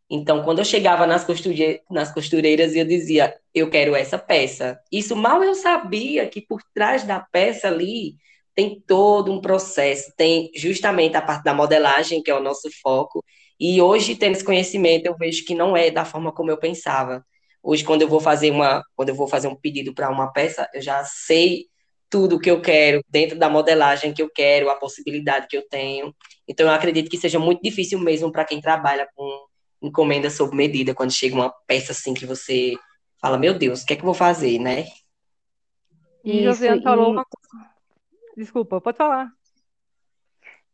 Então, 0.10 0.44
quando 0.44 0.60
eu 0.60 0.66
chegava 0.66 1.06
nas, 1.06 1.24
costure- 1.26 1.82
nas 1.92 2.14
costureiras 2.14 2.74
e 2.74 2.80
eu 2.80 2.86
dizia, 2.86 3.36
eu 3.54 3.70
quero 3.70 3.96
essa 3.96 4.18
peça. 4.18 4.80
Isso 4.92 5.16
mal 5.16 5.44
eu 5.44 5.54
sabia 5.56 6.28
que 6.30 6.42
por 6.42 6.62
trás 6.74 7.04
da 7.04 7.20
peça 7.20 7.68
ali 7.68 8.16
tem 8.56 8.82
todo 8.88 9.32
um 9.32 9.42
processo, 9.42 10.12
tem 10.18 10.50
justamente 10.56 11.16
a 11.18 11.22
parte 11.22 11.44
da 11.44 11.54
modelagem, 11.54 12.24
que 12.24 12.32
é 12.32 12.36
o 12.36 12.42
nosso 12.42 12.70
foco. 12.82 13.24
E 13.60 13.82
hoje, 13.82 14.16
tendo 14.16 14.34
esse 14.36 14.44
conhecimento, 14.46 15.06
eu 15.06 15.18
vejo 15.18 15.44
que 15.46 15.54
não 15.56 15.76
é 15.76 15.92
da 15.92 16.06
forma 16.06 16.32
como 16.32 16.52
eu 16.52 16.58
pensava. 16.58 17.24
Hoje, 17.62 17.84
quando 17.84 18.02
eu 18.02 18.08
vou 18.08 18.20
fazer 18.22 18.52
uma, 18.52 18.84
quando 18.96 19.10
eu 19.10 19.16
vou 19.16 19.28
fazer 19.28 19.48
um 19.48 19.56
pedido 19.56 19.94
para 19.94 20.10
uma 20.10 20.32
peça, 20.32 20.70
eu 20.74 20.82
já 20.82 21.04
sei 21.04 21.66
tudo 22.10 22.38
o 22.38 22.40
que 22.40 22.50
eu 22.50 22.62
quero, 22.62 23.04
dentro 23.10 23.38
da 23.38 23.50
modelagem 23.50 24.14
que 24.14 24.22
eu 24.22 24.30
quero, 24.30 24.70
a 24.70 24.76
possibilidade 24.76 25.48
que 25.48 25.58
eu 25.58 25.68
tenho. 25.68 26.16
Então, 26.48 26.68
eu 26.68 26.74
acredito 26.74 27.10
que 27.10 27.18
seja 27.18 27.40
muito 27.40 27.62
difícil 27.62 28.00
mesmo 28.00 28.32
para 28.32 28.46
quem 28.46 28.62
trabalha 28.62 29.08
com 29.16 29.48
encomenda 29.82 30.30
sob 30.30 30.56
medida, 30.56 30.96
quando 30.96 31.12
chega 31.12 31.36
uma 31.36 31.54
peça 31.68 31.92
assim 31.92 32.14
que 32.14 32.26
você 32.26 32.74
fala, 33.22 33.38
meu 33.38 33.58
Deus, 33.58 33.84
o 33.84 33.86
que 33.86 33.94
é 33.94 33.96
que 33.96 34.02
eu 34.02 34.08
vou 34.08 34.14
fazer, 34.14 34.60
né? 34.60 34.86
E 36.24 36.44
Josiane 36.44 36.82
falou 36.82 37.12
uma 37.12 37.26
coisa. 37.26 37.70
Desculpa, 38.36 38.82
pode 38.82 38.98
falar. 38.98 39.32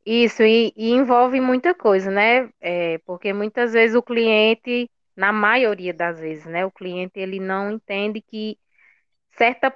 isso, 0.06 0.44
e, 0.44 0.74
e 0.76 0.92
envolve 0.92 1.40
muita 1.40 1.74
coisa, 1.74 2.12
né? 2.12 2.50
É, 2.60 2.98
porque 3.00 3.32
muitas 3.34 3.74
vezes 3.74 3.96
o 3.96 4.04
cliente, 4.04 4.90
na 5.16 5.32
maioria 5.32 5.94
das 5.94 6.20
vezes, 6.20 6.46
né? 6.46 6.66
O 6.66 6.72
cliente 6.72 7.20
ele 7.20 7.40
não 7.40 7.72
entende 7.72 8.22
que 8.22 8.58
certa, 9.38 9.74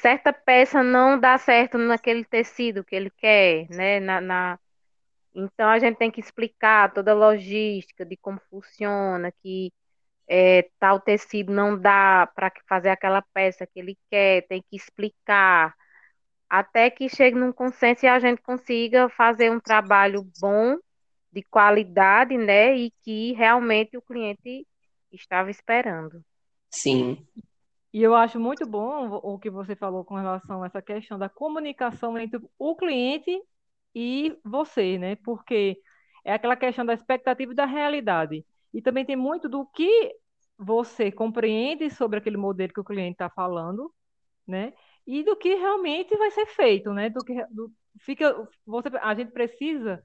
certa 0.00 0.32
peça 0.32 0.82
não 0.82 1.18
dá 1.20 1.38
certo 1.38 1.78
naquele 1.78 2.24
tecido 2.24 2.84
que 2.84 2.96
ele 2.96 3.10
quer, 3.10 3.68
né? 3.70 4.00
Na, 4.00 4.20
na- 4.20 4.58
Então 5.34 5.68
a 5.70 5.78
gente 5.78 5.96
tem 5.98 6.10
que 6.10 6.20
explicar 6.20 6.92
toda 6.94 7.12
a 7.12 7.14
logística 7.14 8.04
de 8.06 8.16
como 8.18 8.40
funciona, 8.50 9.32
que 9.42 9.72
é, 10.28 10.64
tal 10.80 11.00
tecido 11.00 11.52
não 11.52 11.78
dá 11.80 12.28
para 12.34 12.52
fazer 12.68 12.90
aquela 12.90 13.22
peça 13.34 13.66
que 13.66 13.80
ele 13.80 13.98
quer, 14.10 14.46
tem 14.48 14.62
que 14.70 14.76
explicar, 14.76 15.74
até 16.48 16.90
que 16.90 17.08
chegue 17.08 17.36
num 17.38 17.52
consenso 17.52 18.04
e 18.06 18.08
a 18.08 18.18
gente 18.20 18.42
consiga 18.42 19.08
fazer 19.10 19.50
um 19.50 19.60
trabalho 19.60 20.24
bom, 20.40 20.76
de 21.32 21.42
qualidade, 21.44 22.36
né? 22.38 22.76
E 22.76 22.92
que 23.02 23.32
realmente 23.34 23.96
o 23.98 24.02
cliente 24.02 24.66
estava 25.12 25.50
esperando. 25.50 26.22
Sim, 26.70 27.26
E 27.92 28.02
eu 28.02 28.14
acho 28.14 28.38
muito 28.38 28.66
bom 28.66 29.08
o 29.22 29.38
que 29.38 29.50
você 29.50 29.74
falou 29.74 30.04
com 30.04 30.14
relação 30.14 30.62
a 30.62 30.66
essa 30.66 30.80
questão 30.82 31.18
da 31.18 31.28
comunicação 31.28 32.16
entre 32.18 32.40
o 32.58 32.76
cliente 32.76 33.30
e 33.94 34.36
você, 34.44 34.96
né? 34.98 35.16
Porque 35.16 35.80
é 36.24 36.32
aquela 36.32 36.56
questão 36.56 36.86
da 36.86 36.94
expectativa 36.94 37.52
e 37.52 37.54
da 37.56 37.66
realidade. 37.66 38.46
E 38.72 38.80
também 38.80 39.04
tem 39.04 39.16
muito 39.16 39.48
do 39.48 39.66
que 39.66 40.14
você 40.56 41.10
compreende 41.10 41.90
sobre 41.90 42.18
aquele 42.18 42.36
modelo 42.36 42.72
que 42.72 42.80
o 42.80 42.84
cliente 42.84 43.12
está 43.12 43.28
falando, 43.28 43.92
né? 44.46 44.72
E 45.06 45.24
do 45.24 45.36
que 45.36 45.54
realmente 45.54 46.16
vai 46.16 46.30
ser 46.30 46.46
feito, 46.46 46.92
né? 46.92 47.10
Do 47.10 47.24
que 47.24 47.34
do, 47.46 47.72
fica, 48.00 48.48
você, 48.66 48.88
a 49.02 49.14
gente 49.14 49.32
precisa 49.32 50.02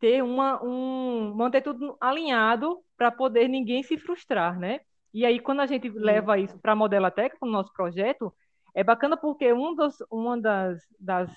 ter 0.00 0.22
uma, 0.22 0.62
um, 0.64 1.34
manter 1.34 1.62
tudo 1.62 1.96
alinhado 2.00 2.84
para 2.96 3.10
poder 3.12 3.48
ninguém 3.48 3.82
se 3.82 3.98
frustrar, 3.98 4.58
né? 4.58 4.80
E 5.14 5.24
aí, 5.24 5.40
quando 5.40 5.60
a 5.60 5.66
gente 5.66 5.88
leva 5.90 6.38
isso 6.38 6.58
para 6.58 6.72
a 6.72 6.76
Modelateca, 6.76 7.36
para 7.38 7.48
o 7.48 7.52
nosso 7.52 7.72
projeto, 7.72 8.34
é 8.74 8.82
bacana 8.84 9.16
porque 9.16 9.52
um 9.52 9.74
dos, 9.74 9.96
uma 10.10 10.40
das, 10.40 10.80
das 10.98 11.32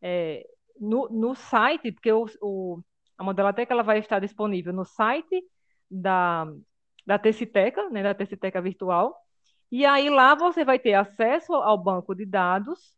é, 0.00 0.46
no, 0.80 1.08
no 1.10 1.34
site, 1.34 1.92
porque 1.92 2.12
o, 2.12 2.26
o, 2.40 2.80
a 3.18 3.24
Modelateca 3.24 3.74
ela 3.74 3.82
vai 3.82 3.98
estar 3.98 4.20
disponível 4.20 4.72
no 4.72 4.84
site 4.84 5.42
da, 5.90 6.46
da 7.06 7.18
Teciteca, 7.18 7.90
né, 7.90 8.02
da 8.02 8.14
Teciteca 8.14 8.62
Virtual, 8.62 9.14
e 9.70 9.84
aí 9.84 10.08
lá 10.08 10.34
você 10.36 10.64
vai 10.64 10.78
ter 10.78 10.94
acesso 10.94 11.52
ao 11.54 11.76
banco 11.76 12.14
de 12.14 12.24
dados, 12.24 12.94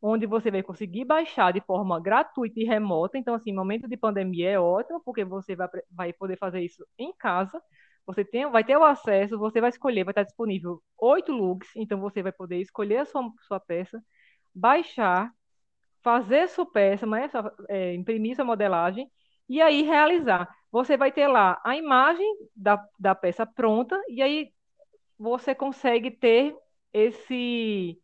onde 0.00 0.26
você 0.26 0.50
vai 0.50 0.62
conseguir 0.62 1.04
baixar 1.04 1.52
de 1.52 1.60
forma 1.60 2.00
gratuita 2.00 2.60
e 2.60 2.64
remota. 2.64 3.18
Então, 3.18 3.34
assim, 3.34 3.52
momento 3.52 3.88
de 3.88 3.96
pandemia 3.96 4.50
é 4.50 4.58
ótimo, 4.58 5.00
porque 5.04 5.24
você 5.24 5.54
vai, 5.56 5.68
vai 5.90 6.12
poder 6.12 6.36
fazer 6.38 6.60
isso 6.60 6.84
em 6.98 7.12
casa. 7.16 7.60
Você 8.06 8.24
tem, 8.24 8.50
vai 8.50 8.64
ter 8.64 8.76
o 8.76 8.84
acesso, 8.84 9.38
você 9.38 9.60
vai 9.60 9.70
escolher, 9.70 10.04
vai 10.04 10.12
estar 10.12 10.24
disponível 10.24 10.82
oito 10.98 11.32
looks, 11.32 11.70
então 11.76 12.00
você 12.00 12.22
vai 12.22 12.32
poder 12.32 12.60
escolher 12.60 12.98
a 12.98 13.06
sua, 13.06 13.30
sua 13.46 13.60
peça, 13.60 14.02
baixar, 14.54 15.32
fazer 16.02 16.48
sua 16.48 16.66
peça, 16.70 17.06
né, 17.06 17.28
sua- 17.28 17.54
é, 17.68 17.94
imprimir 17.94 18.36
sua 18.36 18.44
modelagem 18.44 19.10
e 19.48 19.60
aí 19.62 19.82
realizar. 19.82 20.48
Você 20.70 20.96
vai 20.96 21.12
ter 21.12 21.28
lá 21.28 21.60
a 21.64 21.76
imagem 21.76 22.26
da, 22.56 22.82
da 22.98 23.14
peça 23.14 23.46
pronta 23.46 24.00
e 24.08 24.22
aí 24.22 24.52
você 25.18 25.54
consegue 25.54 26.10
ter 26.10 26.56
esse 26.92 28.00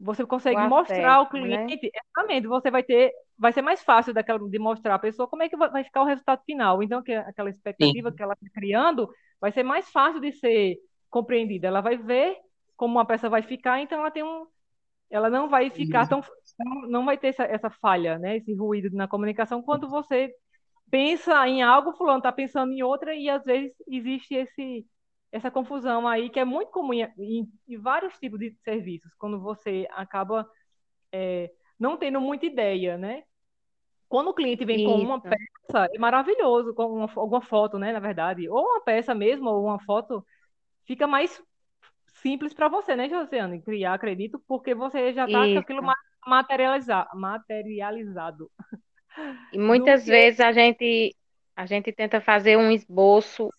você 0.00 0.26
O 0.50 0.56
consegue 0.56 0.62
mostrar 0.62 1.14
ao 1.16 1.28
acesso, 1.28 1.38
né? 1.38 1.56
cliente, 1.58 1.90
exatamente, 1.94 2.46
você 2.48 2.70
vai 2.70 2.82
ter, 2.82 3.12
vai 3.38 3.52
ser 3.52 3.62
mais 3.62 3.82
fácil 3.82 4.12
daquela, 4.14 4.38
de 4.48 4.58
mostrar 4.58 4.94
à 4.96 4.98
pessoa 4.98 5.28
como 5.28 5.42
é 5.42 5.48
que 5.48 5.56
vai 5.56 5.84
ficar 5.84 6.02
o 6.02 6.04
resultado 6.06 6.42
final. 6.44 6.82
Então, 6.82 7.02
que 7.02 7.12
aquela 7.12 7.50
expectativa 7.50 8.10
sim, 8.10 8.12
que 8.12 8.22
ela 8.22 8.34
está 8.34 8.46
criando 8.54 9.08
vai 9.40 9.52
ser 9.52 9.62
mais 9.62 9.88
fácil 9.90 10.20
de 10.20 10.32
ser 10.32 10.78
compreendida. 11.10 11.68
Ela 11.68 11.80
vai 11.80 11.96
ver 11.96 12.36
como 12.76 12.94
uma 12.96 13.06
peça 13.06 13.28
vai 13.28 13.42
ficar, 13.42 13.80
então 13.80 13.98
ela 14.00 14.10
tem 14.10 14.22
um, 14.22 14.46
ela 15.10 15.30
não 15.30 15.48
vai 15.48 15.70
ficar 15.70 16.06
tão, 16.06 16.22
não 16.58 16.88
não 16.88 17.04
vai 17.04 17.18
ter 17.18 17.28
essa, 17.28 17.44
essa 17.44 17.70
falha, 17.70 18.18
né? 18.18 18.36
Esse 18.38 18.54
ruído 18.54 18.90
na 18.96 19.08
comunicação 19.08 19.62
quando 19.62 19.88
você 19.88 20.32
pensa 20.90 21.46
em 21.48 21.62
algo, 21.62 21.94
fulano 21.94 22.18
está 22.18 22.32
pensando 22.32 22.72
em 22.72 22.82
outra 22.82 23.14
e 23.14 23.28
às 23.30 23.44
vezes 23.44 23.72
existe 23.88 24.34
esse 24.34 24.86
essa 25.32 25.50
confusão 25.50 26.08
aí 26.08 26.30
que 26.30 26.40
é 26.40 26.44
muito 26.44 26.70
comum 26.72 26.94
em, 26.94 27.02
em- 27.18 27.48
em 27.68 27.78
vários 27.78 28.18
tipos 28.18 28.38
de 28.40 28.52
serviços, 28.64 29.12
quando 29.18 29.40
você 29.40 29.86
acaba 29.92 30.48
é, 31.12 31.50
não 31.78 31.96
tendo 31.96 32.20
muita 32.20 32.46
ideia, 32.46 32.98
né? 32.98 33.22
Quando 34.08 34.28
o 34.30 34.34
cliente 34.34 34.64
vem 34.64 34.80
com 34.80 35.00
uma 35.02 35.20
Isso, 35.20 35.28
peça, 35.28 35.86
é 35.94 35.98
maravilhoso, 35.98 36.74
com 36.74 36.86
uma, 36.86 37.10
alguma 37.16 37.42
foto, 37.42 37.78
né, 37.78 37.92
na 37.92 38.00
verdade, 38.00 38.48
ou 38.48 38.60
uma 38.64 38.80
peça 38.82 39.14
mesmo, 39.14 39.50
ou 39.50 39.64
uma 39.66 39.80
foto, 39.84 40.24
fica 40.86 41.06
mais 41.06 41.42
simples 42.22 42.54
para 42.54 42.68
você, 42.68 42.96
né, 42.96 43.08
Josiane, 43.08 43.62
criar, 43.62 43.94
acredito, 43.94 44.40
porque 44.48 44.74
você 44.74 45.12
já 45.14 45.26
está 45.26 45.48
com 45.48 45.58
aquilo 45.60 45.82
isso. 45.82 45.84
ma- 45.84 45.94
materializa- 46.26 47.08
materializado. 47.14 48.50
E 49.50 49.58
muitas 49.58 50.06
que 50.06 50.06
vezes 50.06 50.40
a 50.40 50.52
gente 50.52 51.14
a 51.56 51.66
gente 51.66 51.92
tenta 51.92 52.20
fazer 52.20 52.56
um 52.56 52.70
esboço 52.70 53.50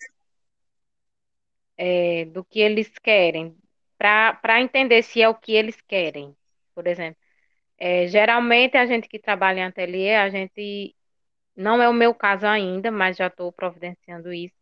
é, 1.77 2.25
do 2.25 2.43
que 2.45 2.59
eles 2.59 2.91
querem, 3.01 3.57
para 3.97 4.61
entender 4.61 5.03
se 5.03 5.21
é 5.21 5.29
o 5.29 5.35
que 5.35 5.53
eles 5.53 5.81
querem. 5.81 6.35
Por 6.75 6.87
exemplo, 6.87 7.19
é, 7.79 8.07
geralmente 8.07 8.77
a 8.77 8.85
gente 8.85 9.07
que 9.07 9.19
trabalha 9.19 9.59
em 9.61 9.63
ateliê, 9.65 10.15
a 10.15 10.29
gente 10.29 10.95
não 11.55 11.81
é 11.81 11.89
o 11.89 11.93
meu 11.93 12.13
caso 12.15 12.47
ainda, 12.47 12.91
mas 12.91 13.17
já 13.17 13.27
estou 13.27 13.51
providenciando 13.51 14.33
isso. 14.33 14.55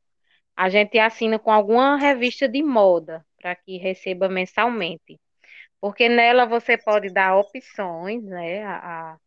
A 0.55 0.69
gente 0.69 1.00
assina 1.00 1.39
com 1.39 1.51
alguma 1.51 1.97
revista 1.97 2.47
de 2.50 2.63
moda 2.63 3.25
para 3.38 3.55
que 3.55 3.77
receba 3.77 4.29
mensalmente. 4.29 5.19
Porque 5.81 6.09
nela 6.09 6.45
você 6.45 6.77
pode 6.77 7.09
dar 7.12 7.38
opções 7.38 8.24
né, 8.24 8.63
a, 8.65 9.17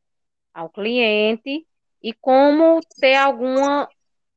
ao 0.55 0.71
cliente 0.71 1.67
e 2.03 2.13
como 2.15 2.81
ter 3.01 3.17
alguma 3.17 3.89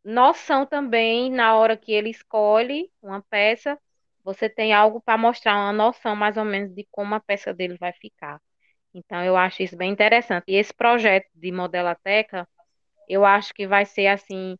noção 0.04 0.66
também 0.66 1.32
na 1.32 1.56
hora 1.56 1.78
que 1.78 1.92
ele 1.92 2.10
escolhe 2.10 2.92
uma 3.02 3.22
peça, 3.24 3.80
você 4.24 4.50
tem 4.50 4.74
algo 4.74 5.02
para 5.02 5.18
mostrar 5.18 5.56
uma 5.56 5.74
noção 5.74 6.16
mais 6.16 6.38
ou 6.38 6.46
menos 6.46 6.74
de 6.76 6.88
como 6.92 7.16
a 7.16 7.20
peça 7.20 7.54
dele 7.54 7.78
vai 7.80 7.94
ficar. 7.94 8.42
Então 8.94 9.24
eu 9.24 9.36
acho 9.38 9.64
isso 9.64 9.76
bem 9.78 9.92
interessante. 9.92 10.46
E 10.48 10.56
esse 10.56 10.74
projeto 10.74 11.28
de 11.36 11.52
modelateca, 11.52 12.48
eu 13.10 13.26
acho 13.26 13.54
que 13.54 13.68
vai 13.68 13.86
ser 13.86 14.08
assim 14.08 14.58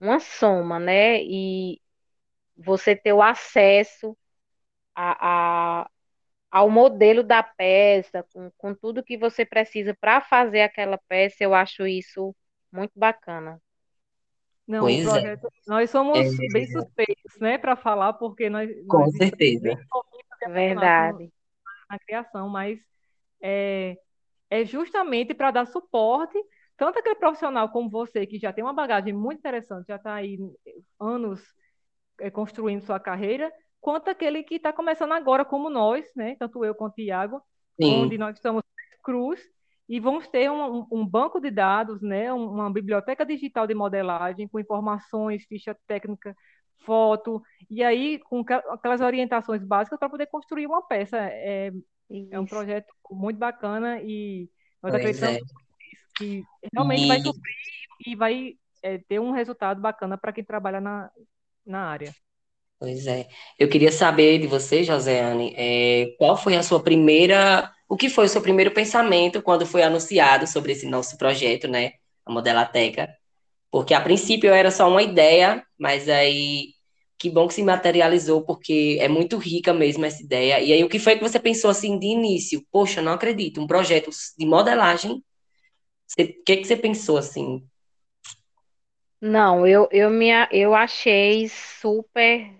uma 0.00 0.20
soma, 0.20 0.78
né? 0.80 1.22
E 1.22 1.80
você 2.56 2.96
ter 2.96 3.12
o 3.14 3.22
acesso 3.22 4.16
a, 4.94 5.82
a 5.82 5.90
ao 6.52 6.70
modelo 6.70 7.22
da 7.24 7.42
peça, 7.42 8.24
com, 8.32 8.50
com 8.58 8.74
tudo 8.74 9.04
que 9.04 9.18
você 9.18 9.44
precisa 9.46 9.94
para 10.00 10.20
fazer 10.22 10.62
aquela 10.62 10.98
peça, 11.08 11.44
eu 11.44 11.54
acho 11.54 11.86
isso 11.86 12.34
muito 12.72 12.92
bacana. 12.98 13.60
Não, 14.66 14.96
Pois 14.96 15.06
é. 15.14 15.20
projeto, 15.20 15.48
nós 15.66 15.90
somos 15.90 16.28
É, 16.40 16.48
bem 16.48 16.66
suspeitos, 16.66 17.38
né, 17.40 17.56
para 17.58 17.76
falar, 17.76 18.14
porque 18.14 18.50
nós, 18.50 18.68
com 18.88 19.08
nós 19.08 19.12
certeza. 19.12 19.76
Verdade. 20.46 21.30
na 21.88 21.98
criação, 21.98 22.48
mas 22.48 22.80
é, 23.42 23.96
é 24.50 24.64
justamente 24.64 25.34
para 25.34 25.50
dar 25.52 25.66
suporte, 25.66 26.38
tanto 26.76 26.98
aquele 26.98 27.16
profissional 27.16 27.70
como 27.70 27.90
você, 27.90 28.26
que 28.26 28.38
já 28.38 28.52
tem 28.52 28.64
uma 28.64 28.74
bagagem 28.74 29.12
muito 29.14 29.38
interessante, 29.40 29.86
já 29.88 29.96
está 29.96 30.14
aí 30.14 30.38
anos 31.00 31.42
é, 32.20 32.30
construindo 32.30 32.82
sua 32.82 32.98
carreira, 33.00 33.52
quanto 33.80 34.08
aquele 34.10 34.42
que 34.42 34.56
está 34.56 34.72
começando 34.72 35.12
agora, 35.12 35.44
como 35.44 35.70
nós, 35.70 36.06
né? 36.16 36.36
Tanto 36.38 36.64
eu 36.64 36.74
quanto 36.74 36.98
o 36.98 37.00
Iago, 37.00 37.42
onde 37.84 38.18
nós 38.18 38.36
estamos 38.36 38.62
cruz 39.02 39.40
e 39.88 40.00
vamos 40.00 40.26
ter 40.28 40.50
um, 40.50 40.86
um- 40.90 41.06
banco 41.06 41.40
de 41.40 41.50
dados, 41.50 42.02
né? 42.02 42.32
um- 42.32 42.50
Uma 42.50 42.72
biblioteca 42.72 43.24
digital 43.24 43.66
de 43.66 43.74
modelagem 43.74 44.48
com 44.48 44.58
informações, 44.58 45.44
ficha 45.46 45.76
técnica, 45.86 46.34
foto, 46.84 47.42
e 47.70 47.82
aí 47.84 48.18
com 48.20 48.40
aquelas 48.70 49.00
orientações 49.00 49.62
básicas 49.64 49.98
para 49.98 50.10
poder 50.10 50.26
construir 50.26 50.66
uma 50.66 50.82
peça. 50.86 51.16
É, 51.18 51.70
é 52.10 52.38
um 52.38 52.44
Isso. 52.44 52.54
projeto 52.54 52.92
muito 53.10 53.38
bacana 53.38 54.00
e 54.02 54.48
nós 54.82 54.92
pois 54.92 54.94
acreditamos 54.94 55.38
é. 55.38 56.16
que 56.16 56.44
realmente 56.72 57.06
vai 57.06 57.18
E 57.18 57.22
suprir 57.22 57.54
e 58.06 58.16
vai 58.16 58.54
é, 58.82 58.98
ter 58.98 59.18
um 59.18 59.32
resultado 59.32 59.80
bacana 59.80 60.16
para 60.16 60.32
quem 60.32 60.44
trabalha 60.44 60.80
na, 60.80 61.10
na 61.64 61.86
área. 61.86 62.14
Pois 62.78 63.06
é. 63.06 63.26
Eu 63.58 63.68
queria 63.68 63.90
saber 63.90 64.38
de 64.38 64.46
você, 64.46 64.84
Josiane, 64.84 65.54
é, 65.56 66.14
qual 66.18 66.36
foi 66.36 66.56
a 66.56 66.62
sua 66.62 66.82
primeira, 66.82 67.72
o 67.88 67.96
que 67.96 68.10
foi 68.10 68.26
o 68.26 68.28
seu 68.28 68.42
primeiro 68.42 68.70
pensamento 68.70 69.42
quando 69.42 69.66
foi 69.66 69.82
anunciado 69.82 70.46
sobre 70.46 70.72
esse 70.72 70.86
nosso 70.86 71.16
projeto, 71.16 71.66
né? 71.66 71.92
A 72.24 72.30
Modelateca. 72.32 73.08
Porque 73.70 73.94
a 73.94 74.00
princípio 74.00 74.52
era 74.52 74.70
só 74.70 74.88
uma 74.88 75.02
ideia, 75.02 75.64
mas 75.78 76.08
aí 76.08 76.75
que 77.18 77.30
bom 77.30 77.48
que 77.48 77.54
se 77.54 77.62
materializou, 77.62 78.44
porque 78.44 78.98
é 79.00 79.08
muito 79.08 79.36
rica 79.38 79.72
mesmo 79.72 80.04
essa 80.04 80.22
ideia. 80.22 80.60
E 80.60 80.72
aí 80.72 80.84
o 80.84 80.88
que 80.88 80.98
foi 80.98 81.16
que 81.16 81.22
você 81.22 81.40
pensou 81.40 81.70
assim 81.70 81.98
de 81.98 82.06
início? 82.06 82.64
Poxa, 82.70 83.00
não 83.00 83.12
acredito, 83.12 83.60
um 83.60 83.66
projeto 83.66 84.10
de 84.38 84.46
modelagem. 84.46 85.12
O 85.12 85.22
que 86.44 86.56
que 86.56 86.64
você 86.64 86.76
pensou 86.76 87.16
assim? 87.16 87.66
Não, 89.20 89.66
eu, 89.66 89.88
eu, 89.90 90.10
me, 90.10 90.28
eu 90.52 90.74
achei 90.74 91.48
super, 91.48 92.54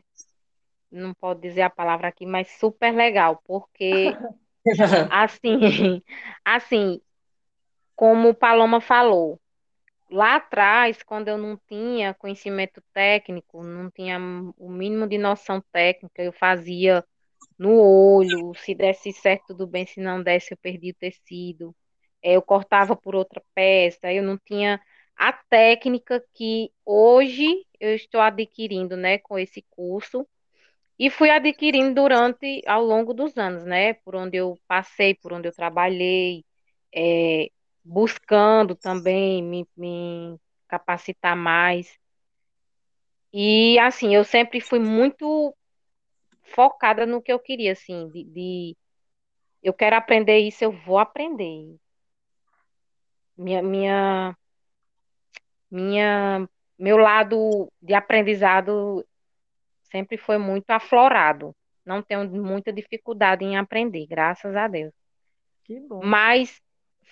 não 0.90 1.12
pode 1.14 1.40
dizer 1.40 1.62
a 1.62 1.70
palavra 1.70 2.08
aqui, 2.08 2.24
mas 2.24 2.48
super 2.58 2.94
legal, 2.94 3.40
porque 3.46 4.16
assim, 5.10 6.02
assim, 6.44 7.00
como 7.94 8.30
o 8.30 8.34
Paloma 8.34 8.80
falou, 8.80 9.38
lá 10.10 10.36
atrás, 10.36 11.02
quando 11.02 11.28
eu 11.28 11.38
não 11.38 11.56
tinha 11.68 12.14
conhecimento 12.14 12.82
técnico, 12.92 13.62
não 13.64 13.90
tinha 13.90 14.18
o 14.58 14.70
mínimo 14.70 15.06
de 15.08 15.18
noção 15.18 15.62
técnica, 15.72 16.22
eu 16.22 16.32
fazia 16.32 17.04
no 17.58 17.72
olho, 17.80 18.54
se 18.56 18.74
desse 18.74 19.12
certo, 19.12 19.48
tudo 19.48 19.66
bem, 19.66 19.86
se 19.86 20.00
não 20.00 20.22
desse, 20.22 20.52
eu 20.54 20.58
perdi 20.58 20.90
o 20.90 20.94
tecido. 20.94 21.74
É, 22.22 22.34
Eu 22.36 22.42
cortava 22.42 22.96
por 22.96 23.14
outra 23.14 23.42
peça, 23.54 24.12
eu 24.12 24.22
não 24.22 24.38
tinha 24.38 24.80
a 25.16 25.32
técnica 25.32 26.22
que 26.34 26.70
hoje 26.84 27.66
eu 27.80 27.94
estou 27.94 28.20
adquirindo, 28.20 28.96
né, 28.96 29.18
com 29.18 29.38
esse 29.38 29.62
curso, 29.70 30.26
e 30.98 31.10
fui 31.10 31.30
adquirindo 31.30 31.94
durante, 31.94 32.62
ao 32.66 32.82
longo 32.84 33.12
dos 33.14 33.36
anos, 33.36 33.64
né, 33.64 33.94
por 33.94 34.16
onde 34.16 34.36
eu 34.38 34.58
passei, 34.66 35.14
por 35.14 35.32
onde 35.32 35.48
eu 35.48 35.52
trabalhei, 35.52 36.44
é, 36.94 37.50
buscando 37.86 38.74
também 38.74 39.42
me, 39.42 39.66
me 39.76 40.38
capacitar 40.68 41.36
mais. 41.36 41.98
E 43.32 43.78
assim, 43.78 44.14
eu 44.14 44.24
sempre 44.24 44.60
fui 44.60 44.78
muito 44.78 45.54
focada 46.42 47.06
no 47.06 47.22
que 47.22 47.32
eu 47.32 47.38
queria, 47.38 47.72
assim, 47.72 48.08
de, 48.10 48.24
de 48.24 48.76
eu 49.62 49.72
quero 49.72 49.96
aprender 49.96 50.38
isso, 50.38 50.64
eu 50.64 50.72
vou 50.72 50.98
aprender. 50.98 51.76
Minha, 53.36 53.62
minha, 53.62 54.36
minha, 55.70 56.48
meu 56.78 56.96
lado 56.96 57.70
de 57.82 57.94
aprendizado 57.94 59.04
sempre 59.90 60.16
foi 60.16 60.38
muito 60.38 60.70
aflorado. 60.70 61.54
Não 61.84 62.02
tenho 62.02 62.28
muita 62.42 62.72
dificuldade 62.72 63.44
em 63.44 63.56
aprender, 63.56 64.06
graças 64.06 64.56
a 64.56 64.66
Deus. 64.66 64.92
Que 65.64 65.78
bom. 65.80 66.00
Mas 66.02 66.60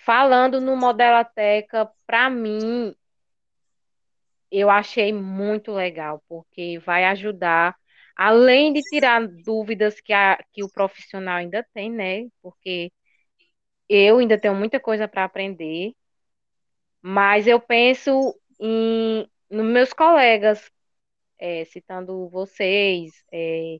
falando 0.05 0.61
no 0.61 0.75
Modelateca, 0.77 1.89
para 2.07 2.29
mim, 2.29 2.95
eu 4.51 4.69
achei 4.69 5.11
muito 5.13 5.71
legal, 5.71 6.23
porque 6.27 6.79
vai 6.79 7.05
ajudar, 7.05 7.75
além 8.15 8.71
de 8.73 8.83
tirar 8.83 9.27
dúvidas 9.27 9.99
que, 10.01 10.13
a, 10.13 10.37
que 10.53 10.63
o 10.63 10.69
profissional 10.69 11.37
ainda 11.37 11.65
tem, 11.73 11.91
né? 11.91 12.27
Porque 12.41 12.91
eu 13.89 14.19
ainda 14.19 14.39
tenho 14.39 14.55
muita 14.55 14.79
coisa 14.79 15.07
para 15.07 15.25
aprender. 15.25 15.93
Mas 17.01 17.47
eu 17.47 17.59
penso 17.59 18.11
em 18.59 19.27
nos 19.49 19.65
meus 19.65 19.93
colegas, 19.93 20.71
é, 21.39 21.65
citando 21.65 22.29
vocês, 22.29 23.13
é, 23.33 23.77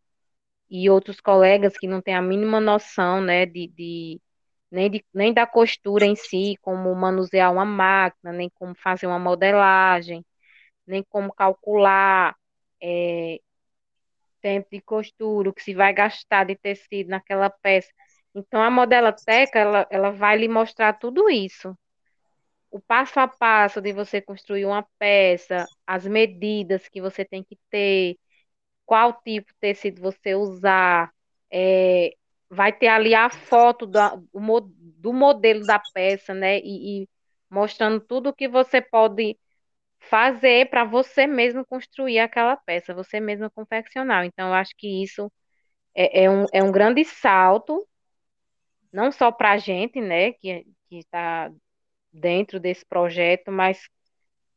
e 0.70 0.90
outros 0.90 1.22
colegas 1.22 1.78
que 1.78 1.88
não 1.88 2.02
têm 2.02 2.16
a 2.16 2.22
mínima 2.22 2.60
noção, 2.62 3.22
né, 3.22 3.46
de, 3.46 3.68
de- 3.70 4.22
nem, 4.72 4.90
de, 4.92 5.06
nem 5.14 5.34
da 5.34 5.48
costura 5.48 6.06
em 6.06 6.16
si, 6.16 6.56
como 6.62 6.94
manusear 6.96 7.52
uma 7.54 7.66
máquina, 7.66 8.34
nem 8.34 8.50
como 8.50 8.76
fazer 8.76 9.08
uma 9.08 9.20
modelagem, 9.20 10.26
nem 10.88 11.04
como 11.04 11.34
calcular, 11.34 12.36
é, 12.82 13.40
tempo 14.42 14.68
de 14.72 14.82
costura, 14.82 15.50
o 15.50 15.54
que 15.54 15.64
se 15.64 15.74
vai 15.74 15.94
gastar 15.94 16.46
de 16.46 16.56
tecido 16.56 17.10
naquela 17.10 17.50
peça. 17.50 17.90
Então, 18.34 18.62
a 18.62 18.70
Modelateca, 18.70 19.60
ela, 19.60 19.88
ela 19.90 20.12
vai 20.12 20.38
lhe 20.38 20.48
mostrar 20.48 20.94
tudo 20.94 21.30
isso. 21.30 21.76
o 22.72 22.80
passo 22.82 23.20
a 23.20 23.28
passo 23.28 23.82
de 23.82 23.94
você 23.94 24.22
construir 24.22 24.66
uma 24.66 24.86
peça, 25.00 25.70
as 25.88 26.06
medidas 26.06 26.88
que 26.90 27.02
você 27.02 27.24
tem 27.26 27.44
que 27.44 27.58
ter, 27.70 28.18
qual 28.86 29.14
tipo 29.24 29.48
de 29.54 29.60
tecido 29.60 30.02
você 30.02 30.36
usar, 30.36 31.12
é, 31.52 32.14
vai 32.50 32.72
ter 32.74 32.88
ali 32.88 33.16
a 33.16 33.30
foto 33.30 33.86
do, 33.86 34.00
do 34.98 35.14
modelo 35.14 35.66
da 35.66 35.80
peça, 35.94 36.34
né? 36.34 36.60
E, 36.60 37.04
e 37.04 37.10
mostrando 37.50 38.00
tudo 38.00 38.34
que 38.34 38.48
você 38.48 38.82
pode 38.82 39.38
fazer 40.00 40.70
para 40.70 40.84
você 40.84 41.28
mesmo 41.28 41.66
construir 41.66 42.20
aquela 42.20 42.56
peça, 42.58 42.94
você 42.94 43.20
mesmo 43.20 43.50
confeccionar. 43.52 44.26
Então, 44.26 44.50
eu 44.50 44.54
acho 44.54 44.76
que 44.78 45.04
isso 45.04 45.32
é, 45.96 46.26
é 46.26 46.30
um, 46.30 46.46
é 46.54 46.64
um 46.64 46.72
grande 46.72 47.04
salto, 47.06 47.86
não 48.92 49.12
só 49.12 49.32
para 49.32 49.52
a 49.54 49.58
gente, 49.58 50.00
né, 50.02 50.34
que 50.34 50.66
que 50.88 51.00
está 51.00 51.52
dentro 52.12 52.60
desse 52.60 52.86
projeto, 52.86 53.52
mas 53.52 53.90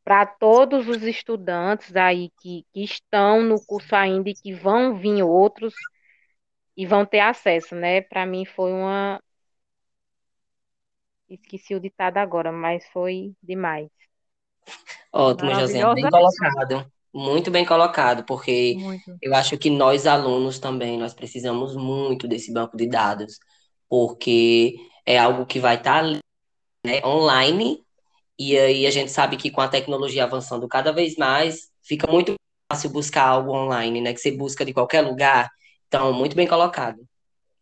para 0.05 0.25
todos 0.27 0.89
os 0.89 1.03
estudantes 1.03 1.97
aí 1.97 2.31
que, 2.41 2.65
que 2.73 2.83
estão 2.85 3.43
no 3.43 3.57
curso 3.67 3.95
ainda 3.95 4.31
e 4.31 4.35
que 4.35 4.55
vão 4.55 4.97
vir 4.97 5.23
outros 5.23 5.75
e 6.79 6.87
vão 6.87 7.05
ter 7.05 7.19
acesso, 7.19 7.75
né? 7.75 8.01
Para 8.01 8.25
mim 8.25 8.45
foi 8.45 8.73
uma. 8.73 9.21
Esqueci 11.29 11.75
o 11.75 11.81
ditado 11.81 12.19
agora, 12.19 12.53
mas 12.53 12.87
foi 12.93 13.35
demais. 13.43 13.89
Ótimo, 15.13 15.53
Josiane, 15.55 16.01
bem 16.01 16.09
colocado. 16.09 16.93
Muito 17.13 17.51
bem 17.51 17.67
colocado, 17.67 18.25
porque 18.25 18.77
Muito. 18.77 19.19
eu 19.21 19.35
acho 19.35 19.59
que 19.59 19.69
nós 19.69 20.07
alunos 20.07 20.61
também, 20.61 20.97
nós 20.97 21.13
precisamos 21.13 21.75
muito 21.75 22.29
desse 22.29 22.53
banco 22.53 22.77
de 22.77 22.87
dados, 22.87 23.39
porque 23.89 24.77
é 25.05 25.19
algo 25.19 25.47
que 25.47 25.59
vai 25.59 25.77
estar, 25.77 26.05
né, 26.05 27.05
online, 27.05 27.83
e 28.39 28.57
aí 28.57 28.87
a 28.87 28.91
gente 28.91 29.11
sabe 29.11 29.37
que 29.37 29.51
com 29.51 29.61
a 29.61 29.69
tecnologia 29.69 30.25
avançando 30.25 30.69
cada 30.69 30.93
vez 30.93 31.17
mais, 31.17 31.71
fica 31.83 32.07
muito 32.11 32.35
fácil 32.71 32.91
buscar 32.91 33.27
algo 33.27 33.53
online, 33.53 34.01
né, 34.01 34.13
que 34.15 34.21
você 34.21 34.31
busca 34.31 34.65
de 34.65 34.73
qualquer 34.73 35.01
lugar. 35.01 35.51
Então, 35.89 36.13
muito 36.13 36.37
bem 36.37 36.47
colocado. 36.47 37.07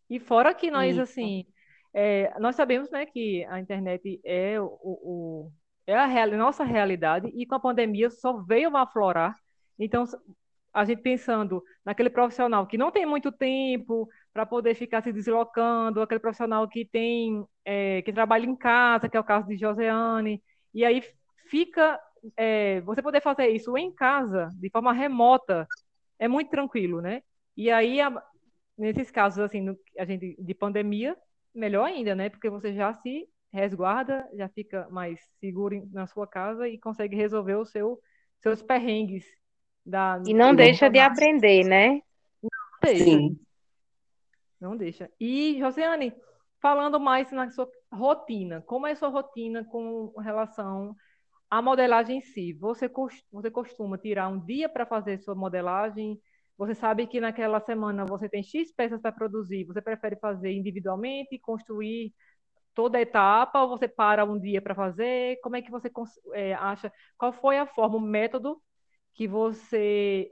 E 0.09 0.19
fora 0.19 0.53
que 0.53 0.71
nós, 0.71 0.97
assim, 0.97 1.45
é, 1.93 2.33
nós 2.39 2.55
sabemos, 2.55 2.89
né, 2.91 3.05
que 3.05 3.45
a 3.45 3.59
internet 3.59 4.19
é, 4.25 4.59
o, 4.61 4.67
o- 4.81 5.51
é 5.87 5.95
a 5.95 6.05
real, 6.05 6.29
nossa 6.31 6.63
realidade 6.63 7.29
e 7.35 7.45
com 7.45 7.55
a 7.55 7.59
pandemia 7.59 8.09
só 8.09 8.41
veio 8.43 8.75
aflorar. 8.77 9.35
Então, 9.79 10.05
a 10.73 10.85
gente 10.85 11.01
pensando 11.01 11.63
naquele 11.85 12.09
profissional 12.09 12.67
que 12.67 12.77
não 12.77 12.91
tem 12.91 13.05
muito 13.05 13.31
tempo 13.31 14.07
para 14.33 14.45
poder 14.45 14.75
ficar 14.75 15.03
se 15.03 15.11
deslocando, 15.13 16.01
aquele 16.01 16.19
profissional 16.19 16.67
que 16.67 16.85
tem, 16.85 17.45
é, 17.65 18.01
que 18.03 18.13
trabalha 18.13 18.45
em 18.45 18.55
casa, 18.55 19.09
que 19.09 19.17
é 19.17 19.19
o 19.19 19.23
caso 19.23 19.47
de 19.47 19.57
Joseane, 19.57 20.43
e 20.73 20.85
aí 20.85 21.01
fica, 21.49 21.99
é, 22.37 22.81
você 22.81 23.01
poder 23.01 23.21
fazer 23.21 23.47
isso 23.49 23.77
em 23.77 23.93
casa, 23.93 24.49
de 24.59 24.69
forma 24.69 24.93
remota, 24.93 25.67
é 26.19 26.27
muito 26.27 26.49
tranquilo, 26.51 27.01
né? 27.01 27.21
E 27.57 27.71
aí, 27.71 27.99
a- 27.99 28.23
nesses 28.77 29.11
casos, 29.11 29.39
assim, 29.39 29.61
no- 29.61 29.77
a 29.97 30.05
gente, 30.05 30.37
de 30.39 30.53
pandemia, 30.53 31.17
melhor 31.53 31.85
ainda, 31.85 32.15
né? 32.15 32.29
Porque 32.29 32.49
você 32.49 32.73
já 32.73 32.93
se 32.93 33.27
resguarda, 33.51 34.27
já 34.35 34.47
fica 34.49 34.87
mais 34.89 35.19
seguro 35.39 35.73
em- 35.73 35.85
na 35.91 36.05
sua 36.07 36.27
casa 36.27 36.67
e 36.69 36.77
consegue 36.79 37.15
resolver 37.15 37.55
o 37.55 37.65
seu, 37.65 37.99
seus 38.41 38.61
perrengues 38.61 39.25
da, 39.85 40.19
E 40.25 40.33
não 40.33 40.55
deixa 40.55 40.89
de 40.89 40.99
aprender, 40.99 41.65
né? 41.65 42.01
Não 42.43 42.79
deixa, 42.81 43.03
Sim. 43.03 43.39
não 44.59 44.77
deixa. 44.77 45.09
E, 45.19 45.57
Josiane, 45.59 46.13
falando 46.61 46.99
mais 46.99 47.31
na 47.31 47.49
sua 47.49 47.69
rotina, 47.91 48.61
como 48.61 48.87
é 48.87 48.91
a 48.91 48.95
sua 48.95 49.09
rotina 49.09 49.63
com 49.65 50.13
relação 50.19 50.95
à 51.49 51.61
modelagem 51.61 52.17
em 52.17 52.21
si? 52.21 52.53
Você, 52.53 52.89
você 53.31 53.49
costuma 53.51 53.97
tirar 53.97 54.27
um 54.27 54.39
dia 54.39 54.67
para 54.69 54.85
fazer 54.85 55.19
sua 55.19 55.35
modelagem? 55.35 56.19
Você 56.57 56.73
sabe 56.75 57.07
que 57.07 57.21
naquela 57.21 57.59
semana 57.61 58.05
você 58.05 58.27
tem 58.29 58.43
X 58.43 58.71
peças 58.73 59.01
para 59.01 59.11
produzir, 59.11 59.65
você 59.65 59.81
prefere 59.81 60.15
fazer 60.17 60.51
individualmente, 60.53 61.37
construir 61.39 62.13
toda 62.75 62.97
a 62.99 63.01
etapa, 63.01 63.61
ou 63.61 63.69
você 63.69 63.87
para 63.87 64.25
um 64.25 64.39
dia 64.39 64.61
para 64.61 64.75
fazer? 64.75 65.39
Como 65.41 65.55
é 65.57 65.61
que 65.61 65.71
você 65.71 65.91
é, 66.33 66.53
acha? 66.55 66.91
Qual 67.17 67.33
foi 67.33 67.57
a 67.59 67.67
forma, 67.67 67.97
o 67.97 68.01
método 68.01 68.61
que 69.15 69.27
você 69.27 70.31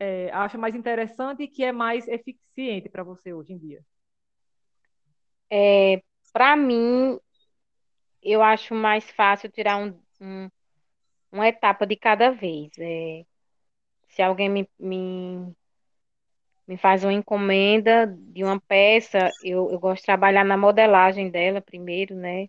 é, 0.00 0.30
acha 0.32 0.58
mais 0.58 0.74
interessante 0.76 1.44
e 1.44 1.48
que 1.48 1.64
é 1.64 1.72
mais 1.72 2.08
eficiente 2.08 2.88
para 2.90 3.04
você 3.04 3.32
hoje 3.34 3.52
em 3.54 3.58
dia? 3.58 3.84
É, 5.50 6.02
para 6.32 6.56
mim, 6.56 7.18
eu 8.22 8.42
acho 8.42 8.74
mais 8.74 9.08
fácil 9.12 9.50
tirar 9.50 9.76
um, 9.78 10.00
um- 10.20 10.50
uma 11.32 11.48
etapa 11.48 11.86
de 11.86 11.96
cada 11.96 12.30
vez. 12.32 12.70
É, 12.78 13.24
se 14.10 14.22
alguém 14.22 14.48
me, 14.50 14.70
me, 14.78 15.54
me 16.70 16.76
faz 16.76 17.02
uma 17.02 17.12
encomenda 17.12 18.06
de 18.06 18.44
uma 18.44 18.60
peça, 18.60 19.28
eu, 19.42 19.72
eu 19.72 19.80
gosto 19.80 20.02
de 20.02 20.06
trabalhar 20.06 20.44
na 20.44 20.56
modelagem 20.56 21.28
dela 21.28 21.60
primeiro, 21.60 22.14
né? 22.14 22.46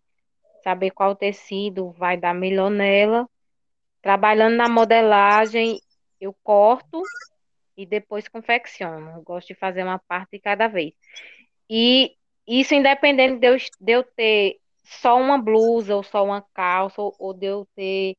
Saber 0.64 0.92
qual 0.92 1.16
tecido 1.16 1.90
vai 1.94 2.18
dar 2.18 2.32
melhor 2.36 2.70
nela. 2.70 3.28
Trabalhando 4.00 4.56
na 4.56 4.70
modelagem, 4.70 5.82
eu 6.20 6.36
corto 6.44 7.02
e 7.76 7.84
depois 7.84 8.28
confecciono. 8.28 9.10
Eu 9.18 9.24
gosto 9.24 9.48
de 9.48 9.56
fazer 9.56 9.82
uma 9.84 9.98
parte 9.98 10.34
de 10.34 10.40
cada 10.40 10.68
vez. 10.68 10.94
E 11.68 12.16
isso 12.48 12.76
independente 12.76 13.40
de 13.40 13.48
eu, 13.48 13.58
de 13.58 13.92
eu 13.92 14.04
ter 14.04 14.60
só 14.84 15.20
uma 15.20 15.40
blusa 15.42 15.96
ou 15.96 16.04
só 16.04 16.24
uma 16.24 16.44
calça, 16.54 17.02
ou, 17.02 17.16
ou 17.18 17.34
de 17.34 17.48
eu 17.48 17.68
ter 17.76 18.16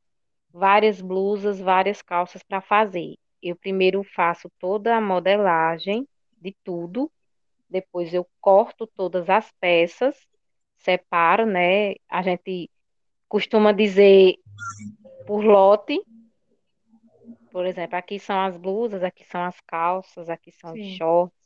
várias 0.53 1.01
blusas, 1.01 1.61
várias 1.61 2.03
calças 2.03 2.43
para 2.43 2.61
fazer. 2.61 3.15
Eu 3.43 3.57
primeiro 3.57 4.03
faço 4.05 4.51
toda 4.59 4.97
a 4.97 5.01
modelagem 5.01 6.07
de 6.41 6.55
tudo, 6.65 7.11
depois 7.69 8.15
eu 8.15 8.27
corto 8.41 8.87
todas 8.87 9.29
as 9.29 9.51
peças, 9.61 10.17
separo, 10.79 11.47
né? 11.47 11.95
A 12.09 12.23
gente 12.23 12.71
costuma 13.29 13.73
dizer 13.73 14.37
por 15.27 15.45
lote, 15.45 16.01
por 17.51 17.67
exemplo, 17.67 17.97
aqui 17.97 18.19
são 18.19 18.41
as 18.41 18.57
blusas, 18.57 19.03
aqui 19.03 19.25
são 19.25 19.45
as 19.45 19.61
calças, 19.61 20.29
aqui 20.29 20.51
são 20.53 20.73
os 20.73 20.81
Sim, 20.81 20.97
shorts. 20.97 21.37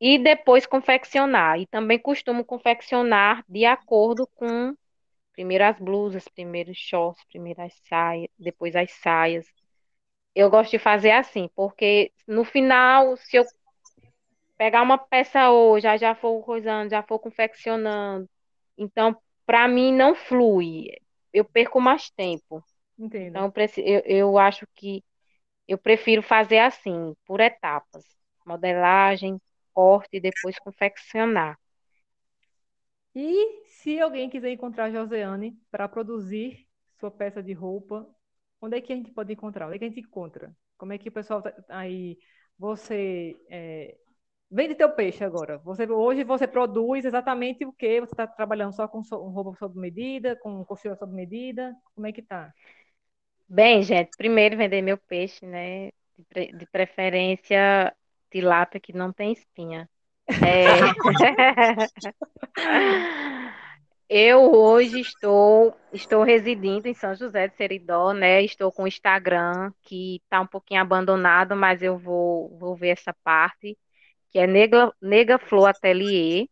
E 0.00 0.18
depois 0.18 0.66
confeccionar. 0.66 1.60
E 1.60 1.66
também 1.66 1.98
costumo 1.98 2.44
confeccionar 2.44 3.44
de 3.48 3.64
acordo 3.64 4.26
com 4.34 4.76
primeiro 5.32 5.64
as 5.64 5.78
blusas, 5.78 6.26
primeiro 6.28 6.70
os 6.70 6.78
shorts, 6.78 7.24
primeiro 7.24 7.62
as 7.62 7.74
saias, 7.88 8.28
depois 8.38 8.74
as 8.74 8.90
saias. 8.92 9.46
Eu 10.36 10.50
gosto 10.50 10.70
de 10.72 10.80
fazer 10.80 11.12
assim, 11.12 11.50
porque 11.56 12.12
no 12.28 12.44
final, 12.44 13.16
se 13.18 13.36
eu 13.38 13.44
pegar 14.56 14.82
uma 14.82 14.98
peça 14.98 15.50
hoje, 15.50 15.82
já 15.84 15.96
já 15.96 16.14
for 16.14 16.42
coisando, 16.44 16.90
já 16.90 17.02
for 17.02 17.18
confeccionando, 17.18 18.28
então 18.76 19.16
para 19.46 19.68
mim 19.68 19.92
não 19.92 20.14
flui. 20.14 20.88
Eu 21.32 21.44
perco 21.44 21.80
mais 21.80 22.10
tempo. 22.10 22.62
Então 23.30 23.44
entendo. 23.44 23.46
eu, 23.46 23.52
preci- 23.52 23.82
eu, 23.86 24.02
eu 24.06 24.38
acho 24.38 24.66
que 24.76 25.04
eu 25.68 25.78
prefiro 25.78 26.22
fazer 26.22 26.60
assim, 26.60 27.14
por 27.26 27.40
etapas. 27.40 28.04
Modelagem, 28.46 29.40
corte 29.74 30.18
e 30.18 30.20
depois 30.20 30.58
confeccionar. 30.60 31.58
E 33.16 33.64
se 33.66 33.98
alguém 34.00 34.30
quiser 34.30 34.50
encontrar 34.52 34.84
a 34.84 34.90
Joseane 34.92 35.58
para 35.70 35.88
produzir 35.88 36.68
sua 37.00 37.10
peça 37.10 37.42
de 37.42 37.52
roupa, 37.52 38.08
onde 38.60 38.76
é 38.78 38.80
que 38.80 38.92
a 38.92 38.96
gente 38.96 39.12
pode 39.12 39.32
encontrar? 39.32 39.66
Onde 39.66 39.76
é 39.76 39.78
que 39.78 39.84
a 39.84 39.88
gente 39.88 40.00
encontra? 40.00 40.54
Como 40.76 40.92
é 40.92 40.98
que 40.98 41.08
o 41.08 41.12
pessoal 41.12 41.42
tá 41.42 41.52
aí, 41.68 42.18
você 42.58 43.36
é, 43.50 43.96
vende 44.50 44.74
teu 44.74 44.90
peixe 44.94 45.24
agora? 45.24 45.58
Você 45.58 45.86
hoje 45.90 46.24
você 46.24 46.46
produz 46.48 47.04
exatamente 47.04 47.64
o 47.66 47.72
que? 47.72 48.00
Você 48.00 48.12
está 48.14 48.26
trabalhando 48.26 48.74
só 48.74 48.88
com 48.88 49.02
so- 49.04 49.18
roupa 49.30 49.54
sob 49.58 49.78
medida, 49.80 50.36
com 50.36 50.64
costura 50.64 50.96
sob 50.96 51.14
medida? 51.14 51.74
Como 51.94 52.06
é 52.06 52.12
que 52.12 52.22
tá? 52.22 52.52
Bem, 53.48 53.82
gente, 53.82 54.10
primeiro 54.16 54.56
vender 54.56 54.82
meu 54.82 54.98
peixe, 54.98 55.46
né? 55.46 55.88
De, 56.18 56.24
pre- 56.28 56.52
de 56.52 56.66
preferência 56.66 57.94
tilápia 58.30 58.80
que 58.80 58.92
não 58.92 59.12
tem 59.12 59.32
espinha. 59.32 59.88
É, 60.40 60.90
Eu 64.08 64.52
hoje 64.52 65.00
estou 65.00 65.76
estou 65.92 66.22
residindo 66.22 66.86
em 66.86 66.94
São 66.94 67.14
José 67.14 67.48
de 67.48 67.56
Seridó, 67.56 68.12
né? 68.12 68.42
Estou 68.42 68.70
com 68.72 68.84
o 68.84 68.86
Instagram 68.88 69.72
que 69.82 70.16
está 70.24 70.40
um 70.40 70.46
pouquinho 70.46 70.80
abandonado, 70.80 71.56
mas 71.56 71.82
eu 71.82 71.98
vou 71.98 72.56
vou 72.58 72.76
ver 72.76 72.90
essa 72.90 73.12
parte, 73.24 73.76
que 74.30 74.38
é 74.38 74.46
Nega, 74.46 74.92
Nega 75.02 75.38
Flor 75.38 75.68
Atelier. 75.70 76.46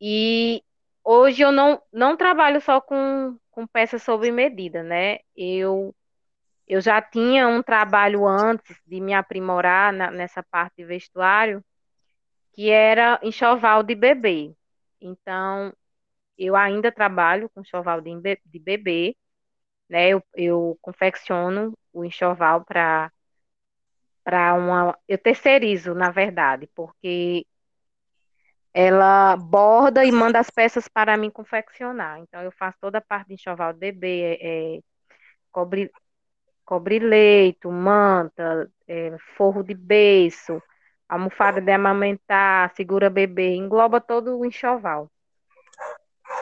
E 0.00 0.62
hoje 1.04 1.42
eu 1.42 1.52
não 1.52 1.80
não 1.92 2.16
trabalho 2.16 2.60
só 2.60 2.80
com 2.80 3.36
com 3.50 3.66
peças 3.66 4.02
sob 4.02 4.30
medida, 4.30 4.82
né? 4.82 5.18
Eu 5.36 5.94
eu 6.68 6.80
já 6.80 7.02
tinha 7.02 7.48
um 7.48 7.62
trabalho 7.62 8.26
antes 8.26 8.76
de 8.86 9.00
me 9.00 9.14
aprimorar 9.14 9.92
na- 9.92 10.10
nessa 10.10 10.42
parte 10.44 10.76
de 10.78 10.84
vestuário, 10.84 11.64
que 12.54 12.70
era 12.70 13.20
enxoval 13.22 13.82
de 13.82 13.94
bebê. 13.94 14.54
Então, 15.00 15.72
eu 16.40 16.56
ainda 16.56 16.92
trabalho 16.92 17.48
com 17.50 17.60
enxoval 17.62 18.00
de, 18.00 18.10
de 18.46 18.58
bebê, 18.58 19.16
né? 19.88 20.10
Eu, 20.10 20.22
eu 20.34 20.78
confecciono 20.82 21.76
o 21.92 22.04
enxoval 22.04 22.64
para 22.64 23.12
para 24.24 24.54
uma. 24.54 24.98
Eu 25.08 25.18
terceirizo, 25.18 25.94
na 25.94 26.10
verdade, 26.10 26.68
porque 26.74 27.46
ela 28.72 29.36
borda 29.36 30.04
e 30.04 30.12
manda 30.12 30.38
as 30.38 30.50
peças 30.50 30.88
para 30.88 31.16
mim 31.16 31.30
confeccionar. 31.30 32.20
Então, 32.20 32.42
eu 32.42 32.52
faço 32.52 32.78
toda 32.80 32.98
a 32.98 33.00
parte 33.00 33.28
de 33.28 33.34
enxoval 33.34 33.72
de 33.72 33.80
bebê, 33.80 34.38
é, 34.40 34.76
é, 34.76 34.80
cobre, 35.52 35.90
cobre-leito, 36.64 37.70
manta, 37.72 38.70
é, 38.88 39.16
forro 39.36 39.62
de 39.64 39.74
berço, 39.74 40.62
almofada 41.08 41.60
de 41.60 41.72
amamentar, 41.72 42.74
segura 42.76 43.10
bebê, 43.10 43.54
engloba 43.56 44.00
todo 44.00 44.38
o 44.38 44.46
enxoval. 44.46 45.10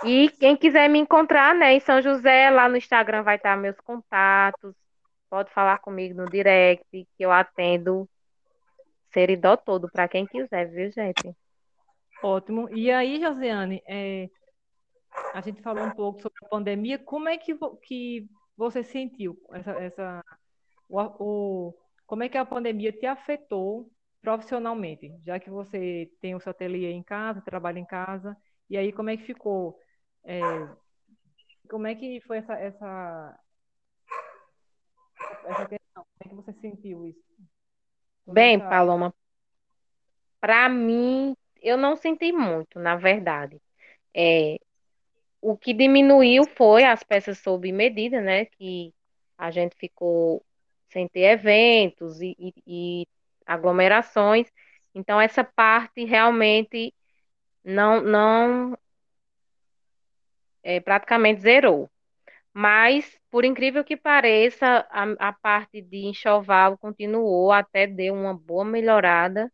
E 0.04 0.30
quem 0.30 0.56
quiser 0.56 0.88
me 0.88 0.98
encontrar, 0.98 1.54
né, 1.54 1.74
em 1.74 1.80
São 1.80 2.00
José, 2.00 2.50
lá 2.50 2.68
no 2.68 2.76
Instagram 2.76 3.22
vai 3.22 3.36
estar 3.36 3.56
meus 3.56 3.78
contatos. 3.80 4.74
Pode 5.28 5.50
falar 5.52 5.78
comigo 5.78 6.14
no 6.16 6.26
direct, 6.26 6.86
que 6.90 7.06
eu 7.18 7.30
atendo 7.30 8.08
Seridó 9.12 9.56
todo 9.56 9.88
para 9.90 10.06
quem 10.06 10.26
quiser, 10.26 10.66
viu, 10.70 10.90
gente? 10.90 11.34
Ótimo. 12.22 12.68
E 12.74 12.90
aí, 12.90 13.20
Josiane, 13.20 13.82
é, 13.86 14.28
a 15.32 15.40
gente 15.40 15.62
falou 15.62 15.84
um 15.84 15.90
pouco 15.90 16.20
sobre 16.20 16.38
a 16.44 16.48
pandemia. 16.48 16.98
Como 16.98 17.28
é 17.28 17.38
que, 17.38 17.56
que 17.82 18.28
você 18.56 18.82
sentiu 18.82 19.38
essa, 19.52 19.70
essa 19.72 20.24
o, 20.88 21.00
o, 21.00 21.74
como 22.06 22.22
é 22.22 22.28
que 22.28 22.36
a 22.36 22.44
pandemia 22.44 22.92
te 22.92 23.06
afetou 23.06 23.90
profissionalmente, 24.20 25.12
já 25.24 25.38
que 25.38 25.48
você 25.48 26.10
tem 26.20 26.34
o 26.34 26.40
seu 26.40 26.50
ateliê 26.50 26.90
em 26.90 27.02
casa, 27.02 27.40
trabalha 27.40 27.78
em 27.78 27.86
casa, 27.86 28.36
e 28.68 28.76
aí 28.76 28.92
como 28.92 29.10
é 29.10 29.16
que 29.16 29.24
ficou? 29.24 29.78
É, 30.24 30.40
como 31.68 31.86
é 31.86 31.94
que 31.94 32.20
foi 32.22 32.38
essa, 32.38 32.54
essa, 32.54 33.40
essa 35.44 35.66
questão? 35.66 36.04
Como 36.04 36.06
é 36.20 36.28
que 36.28 36.34
você 36.34 36.52
sentiu 36.60 37.06
isso? 37.06 37.22
Bem, 38.26 38.56
essa... 38.56 38.68
Paloma, 38.68 39.14
para 40.40 40.68
mim, 40.68 41.36
eu 41.62 41.76
não 41.76 41.96
senti 41.96 42.32
muito, 42.32 42.78
na 42.78 42.96
verdade. 42.96 43.60
É, 44.14 44.58
o 45.40 45.56
que 45.56 45.72
diminuiu 45.72 46.44
foi 46.56 46.84
as 46.84 47.02
peças 47.02 47.38
sob 47.38 47.70
medida, 47.72 48.20
né? 48.20 48.46
Que 48.46 48.92
a 49.36 49.50
gente 49.50 49.76
ficou 49.76 50.44
sem 50.90 51.08
ter 51.08 51.20
eventos 51.20 52.20
e, 52.20 52.34
e, 52.38 52.54
e 52.66 53.06
aglomerações. 53.46 54.50
Então, 54.94 55.20
essa 55.20 55.44
parte 55.44 56.04
realmente 56.04 56.94
não, 57.64 58.00
não 58.00 58.78
é, 60.62 60.80
praticamente 60.80 61.40
zerou. 61.42 61.90
Mas, 62.52 63.18
por 63.30 63.44
incrível 63.44 63.84
que 63.84 63.96
pareça, 63.96 64.86
a, 64.90 65.28
a 65.28 65.32
parte 65.32 65.80
de 65.82 66.06
enxoval 66.06 66.78
continuou, 66.78 67.52
até 67.52 67.86
deu 67.86 68.14
uma 68.14 68.34
boa 68.34 68.64
melhorada. 68.64 69.52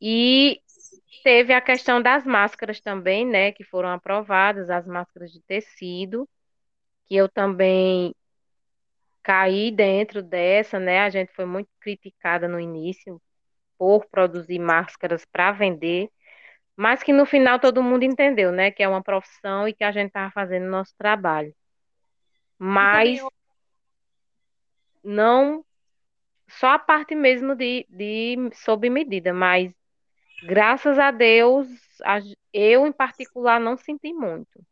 E 0.00 0.60
teve 1.22 1.52
a 1.52 1.60
questão 1.60 2.02
das 2.02 2.24
máscaras 2.26 2.80
também, 2.80 3.26
né, 3.26 3.52
que 3.52 3.64
foram 3.64 3.90
aprovadas, 3.90 4.70
as 4.70 4.86
máscaras 4.86 5.30
de 5.32 5.40
tecido, 5.42 6.28
que 7.08 7.16
eu 7.16 7.28
também 7.28 8.14
caí 9.22 9.70
dentro 9.70 10.22
dessa, 10.22 10.78
né? 10.78 11.00
A 11.00 11.10
gente 11.10 11.32
foi 11.34 11.44
muito 11.44 11.68
criticada 11.80 12.48
no 12.48 12.58
início 12.58 13.20
por 13.78 14.06
produzir 14.06 14.58
máscaras 14.58 15.24
para 15.24 15.52
vender, 15.52 16.10
mas 16.80 17.02
que 17.02 17.12
no 17.12 17.26
final 17.26 17.60
todo 17.60 17.82
mundo 17.82 18.04
entendeu, 18.04 18.50
né, 18.50 18.70
que 18.70 18.82
é 18.82 18.88
uma 18.88 19.02
profissão 19.02 19.68
e 19.68 19.74
que 19.74 19.84
a 19.84 19.92
gente 19.92 20.06
estava 20.06 20.30
fazendo 20.30 20.64
o 20.64 20.70
nosso 20.70 20.94
trabalho. 20.96 21.54
Mas 22.58 23.20
não 25.04 25.62
só 26.48 26.68
a 26.68 26.78
parte 26.78 27.14
mesmo 27.14 27.54
de, 27.54 27.86
de 27.90 28.34
sob 28.54 28.88
medida, 28.88 29.34
mas 29.34 29.70
graças 30.44 30.98
a 30.98 31.10
Deus, 31.10 31.68
eu 32.50 32.86
em 32.86 32.92
particular 32.92 33.60
não 33.60 33.76
senti 33.76 34.14
muito. 34.14 34.64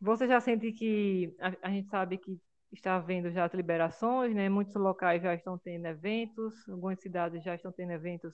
Você 0.00 0.26
já 0.26 0.40
sente 0.40 0.72
que 0.72 1.36
a, 1.40 1.68
a 1.68 1.70
gente 1.70 1.90
sabe 1.90 2.16
que 2.16 2.40
está 2.72 2.96
havendo 2.96 3.30
já 3.30 3.44
as 3.44 3.52
liberações, 3.52 4.34
né? 4.34 4.48
Muitos 4.48 4.74
locais 4.76 5.20
já 5.22 5.34
estão 5.34 5.58
tendo 5.58 5.84
eventos, 5.84 6.66
algumas 6.70 6.98
cidades 7.02 7.44
já 7.44 7.54
estão 7.54 7.70
tendo 7.70 7.92
eventos, 7.92 8.32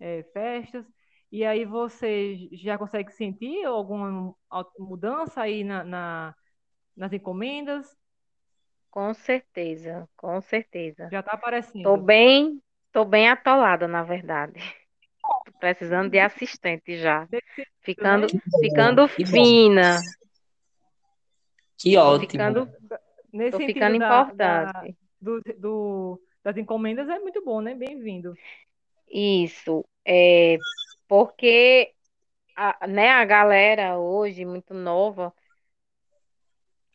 é, 0.00 0.22
festas. 0.32 0.95
E 1.30 1.44
aí 1.44 1.64
você 1.64 2.48
já 2.52 2.78
consegue 2.78 3.12
sentir 3.12 3.64
alguma 3.64 4.34
mudança 4.78 5.42
aí 5.42 5.64
na, 5.64 5.84
na 5.84 6.34
nas 6.96 7.12
encomendas? 7.12 7.96
Com 8.90 9.12
certeza, 9.12 10.08
com 10.16 10.40
certeza. 10.40 11.08
Já 11.10 11.20
está 11.20 11.32
aparecendo. 11.32 11.78
Estou 11.78 11.96
bem, 11.98 12.62
tô 12.90 13.04
bem 13.04 13.28
atolada, 13.28 13.86
na 13.86 14.02
verdade. 14.02 14.58
Tô 15.44 15.52
precisando 15.58 16.08
de 16.08 16.18
assistente 16.18 16.96
já. 16.96 17.28
Ficando, 17.80 18.28
ficando 18.60 19.06
fina. 19.08 20.00
Que 21.76 21.96
ótimo. 21.98 22.30
Ficando, 22.30 22.68
Nesse 23.32 23.50
tô 23.50 23.58
ficando 23.58 23.98
da, 23.98 24.20
importante. 24.22 24.72
Da, 24.72 24.84
do, 25.20 25.42
do, 25.58 26.22
das 26.42 26.56
encomendas 26.56 27.06
é 27.08 27.18
muito 27.18 27.44
bom, 27.44 27.60
né? 27.60 27.74
Bem-vindo. 27.74 28.34
Isso. 29.08 29.84
É, 30.04 30.56
porque 31.08 31.92
a, 32.56 32.86
né, 32.86 33.10
a 33.10 33.24
galera 33.24 33.98
hoje, 33.98 34.44
muito 34.44 34.74
nova, 34.74 35.32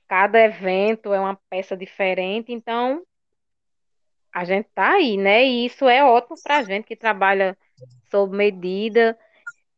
cada 0.07 0.39
evento 0.39 1.13
é 1.13 1.19
uma 1.19 1.39
peça 1.49 1.77
diferente, 1.77 2.51
então 2.51 3.03
a 4.33 4.43
gente 4.45 4.69
tá 4.73 4.93
aí, 4.93 5.17
né? 5.17 5.43
E 5.45 5.65
isso 5.65 5.87
é 5.87 6.03
ótimo 6.03 6.35
para 6.41 6.57
a 6.57 6.63
gente 6.63 6.85
que 6.85 6.95
trabalha 6.95 7.57
sob 8.09 8.35
medida. 8.35 9.17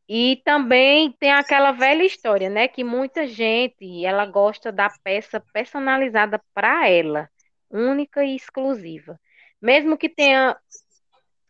E 0.07 0.41
também 0.45 1.11
tem 1.13 1.31
aquela 1.31 1.71
velha 1.71 2.03
história, 2.03 2.49
né? 2.49 2.67
Que 2.67 2.83
muita 2.83 3.25
gente 3.27 4.05
ela 4.05 4.25
gosta 4.25 4.71
da 4.71 4.89
peça 5.03 5.39
personalizada 5.53 6.41
para 6.53 6.87
ela, 6.89 7.29
única 7.69 8.23
e 8.23 8.35
exclusiva. 8.35 9.19
Mesmo 9.61 9.97
que 9.97 10.09
tenha 10.09 10.57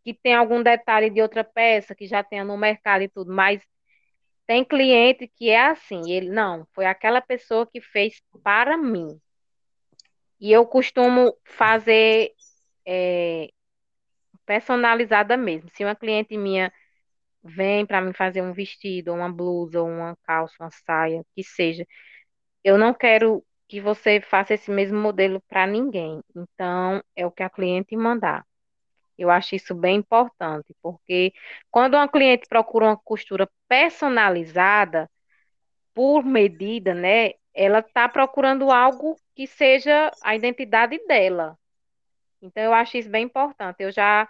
que 0.03 0.13
tenha 0.13 0.39
algum 0.39 0.61
detalhe 0.61 1.09
de 1.09 1.21
outra 1.21 1.43
peça 1.43 1.95
que 1.95 2.07
já 2.07 2.23
tenha 2.23 2.43
no 2.43 2.57
mercado 2.57 3.03
e 3.03 3.09
tudo, 3.09 3.31
mas 3.33 3.61
tem 4.45 4.63
cliente 4.65 5.27
que 5.35 5.49
é 5.49 5.67
assim, 5.67 6.11
ele 6.11 6.29
não, 6.29 6.67
foi 6.73 6.85
aquela 6.85 7.21
pessoa 7.21 7.65
que 7.65 7.81
fez 7.81 8.21
para 8.43 8.77
mim. 8.77 9.19
E 10.39 10.51
eu 10.51 10.65
costumo 10.65 11.33
fazer 11.45 12.33
é, 12.85 13.49
personalizada 14.45 15.37
mesmo. 15.37 15.69
Se 15.69 15.83
uma 15.85 15.95
cliente 15.95 16.37
minha 16.37 16.71
vem 17.43 17.85
para 17.85 18.01
mim 18.01 18.13
fazer 18.13 18.41
um 18.41 18.53
vestido, 18.53 19.13
uma 19.13 19.31
blusa, 19.31 19.81
uma 19.83 20.17
calça, 20.23 20.55
uma 20.59 20.71
saia, 20.71 21.23
que 21.35 21.43
seja, 21.43 21.85
eu 22.63 22.77
não 22.77 22.93
quero 22.93 23.45
que 23.67 23.81
você 23.81 24.21
faça 24.21 24.53
esse 24.53 24.71
mesmo 24.71 24.99
modelo 24.99 25.41
para 25.49 25.67
ninguém. 25.67 26.21
Então, 26.35 27.03
é 27.15 27.25
o 27.25 27.31
que 27.31 27.43
a 27.43 27.49
cliente 27.49 27.95
mandar. 27.95 28.45
Eu 29.17 29.29
acho 29.29 29.55
isso 29.55 29.75
bem 29.75 29.97
importante, 29.97 30.75
porque 30.81 31.33
quando 31.69 31.93
uma 31.95 32.07
cliente 32.07 32.47
procura 32.47 32.85
uma 32.85 32.97
costura 32.97 33.49
personalizada, 33.67 35.09
por 35.93 36.25
medida, 36.25 36.93
né? 36.93 37.33
Ela 37.53 37.79
está 37.79 38.09
procurando 38.09 38.71
algo 38.71 39.15
que 39.35 39.45
seja 39.45 40.11
a 40.23 40.35
identidade 40.35 40.97
dela. 41.07 41.57
Então, 42.41 42.63
eu 42.63 42.73
acho 42.73 42.97
isso 42.97 43.09
bem 43.09 43.25
importante. 43.25 43.83
Eu 43.83 43.91
já 43.91 44.27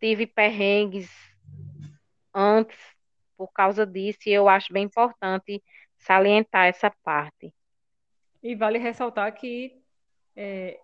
tive 0.00 0.26
perrengues 0.26 1.08
antes 2.34 2.76
por 3.36 3.52
causa 3.52 3.86
disso, 3.86 4.20
e 4.26 4.32
eu 4.32 4.48
acho 4.48 4.72
bem 4.72 4.84
importante 4.84 5.62
salientar 5.98 6.66
essa 6.66 6.90
parte. 7.02 7.52
E 8.42 8.54
vale 8.54 8.78
ressaltar 8.78 9.32
que 9.34 9.80
é, 10.36 10.80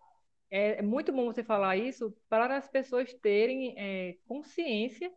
é 0.51 0.83
muito 0.83 1.13
bom 1.13 1.27
você 1.27 1.45
falar 1.45 1.77
isso 1.77 2.15
para 2.29 2.57
as 2.57 2.69
pessoas 2.69 3.13
terem 3.15 3.75
é, 3.77 4.17
consciência 4.27 5.11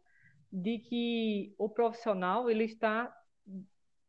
de 0.52 0.80
que 0.80 1.54
o 1.58 1.70
profissional 1.70 2.50
ele 2.50 2.66
está 2.66 3.14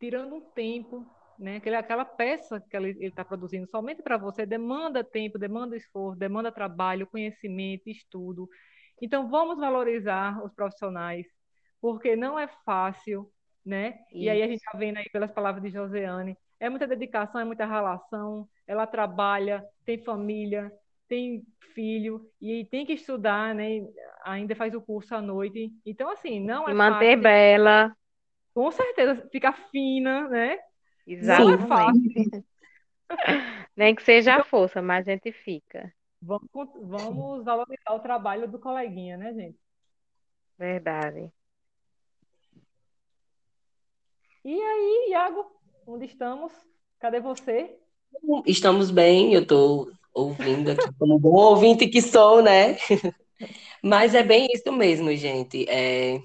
tirando 0.00 0.34
um 0.34 0.40
tempo, 0.40 1.06
né? 1.38 1.56
Aquela, 1.56 1.78
aquela 1.78 2.04
peça 2.04 2.60
que 2.60 2.76
ele 2.76 3.06
está 3.06 3.24
produzindo 3.24 3.68
somente 3.68 4.02
para 4.02 4.16
você 4.16 4.44
demanda 4.44 5.04
tempo, 5.04 5.38
demanda 5.38 5.76
esforço, 5.76 6.18
demanda 6.18 6.50
trabalho, 6.50 7.06
conhecimento, 7.06 7.88
estudo. 7.88 8.48
Então 9.00 9.30
vamos 9.30 9.58
valorizar 9.58 10.44
os 10.44 10.52
profissionais, 10.52 11.26
porque 11.80 12.16
não 12.16 12.36
é 12.36 12.48
fácil, 12.64 13.30
né? 13.64 14.00
Isso. 14.10 14.24
E 14.24 14.28
aí 14.28 14.42
a 14.42 14.46
gente 14.48 14.58
está 14.58 14.76
vendo 14.76 14.96
aí 14.96 15.08
pelas 15.12 15.30
palavras 15.30 15.62
de 15.62 15.70
Joseane, 15.70 16.36
é 16.58 16.68
muita 16.68 16.86
dedicação, 16.86 17.40
é 17.40 17.44
muita 17.44 17.66
relação, 17.66 18.48
ela 18.66 18.86
trabalha, 18.86 19.64
tem 19.84 20.02
família, 20.02 20.72
tem 21.12 21.44
filho 21.74 22.26
e 22.40 22.64
tem 22.64 22.86
que 22.86 22.94
estudar, 22.94 23.54
né? 23.54 23.86
Ainda 24.24 24.56
faz 24.56 24.74
o 24.74 24.80
curso 24.80 25.14
à 25.14 25.20
noite. 25.20 25.70
Então, 25.84 26.08
assim, 26.08 26.40
não 26.40 26.66
é 26.66 26.72
manter 26.72 27.16
fácil. 27.16 27.22
bela. 27.22 27.96
Com 28.54 28.70
certeza, 28.70 29.28
ficar 29.30 29.52
fina, 29.70 30.26
né? 30.30 30.58
Exatamente. 31.06 31.58
Não 31.58 31.64
é 31.64 31.68
fácil. 31.68 32.44
Nem 33.76 33.94
que 33.94 34.02
seja 34.02 34.32
então, 34.32 34.40
a 34.40 34.44
força, 34.44 34.80
mas 34.80 35.06
a 35.06 35.12
gente 35.12 35.32
fica. 35.32 35.92
Vamos, 36.22 36.48
vamos 36.80 37.44
valorizar 37.44 37.92
o 37.92 38.00
trabalho 38.00 38.50
do 38.50 38.58
coleguinha, 38.58 39.18
né, 39.18 39.34
gente? 39.34 39.58
Verdade. 40.58 41.30
E 44.42 44.54
aí, 44.54 45.10
Iago, 45.10 45.44
onde 45.86 46.06
estamos? 46.06 46.52
Cadê 46.98 47.20
você? 47.20 47.78
Estamos 48.46 48.90
bem, 48.90 49.34
eu 49.34 49.42
estou 49.42 49.90
ouvindo 50.14 50.70
aqui 50.70 50.92
como 50.98 51.18
bom 51.18 51.34
ouvinte 51.34 51.88
que 51.88 52.02
sou, 52.02 52.42
né? 52.42 52.76
Mas 53.82 54.14
é 54.14 54.22
bem 54.22 54.48
isso 54.52 54.72
mesmo, 54.72 55.14
gente. 55.16 55.68
É, 55.68 56.20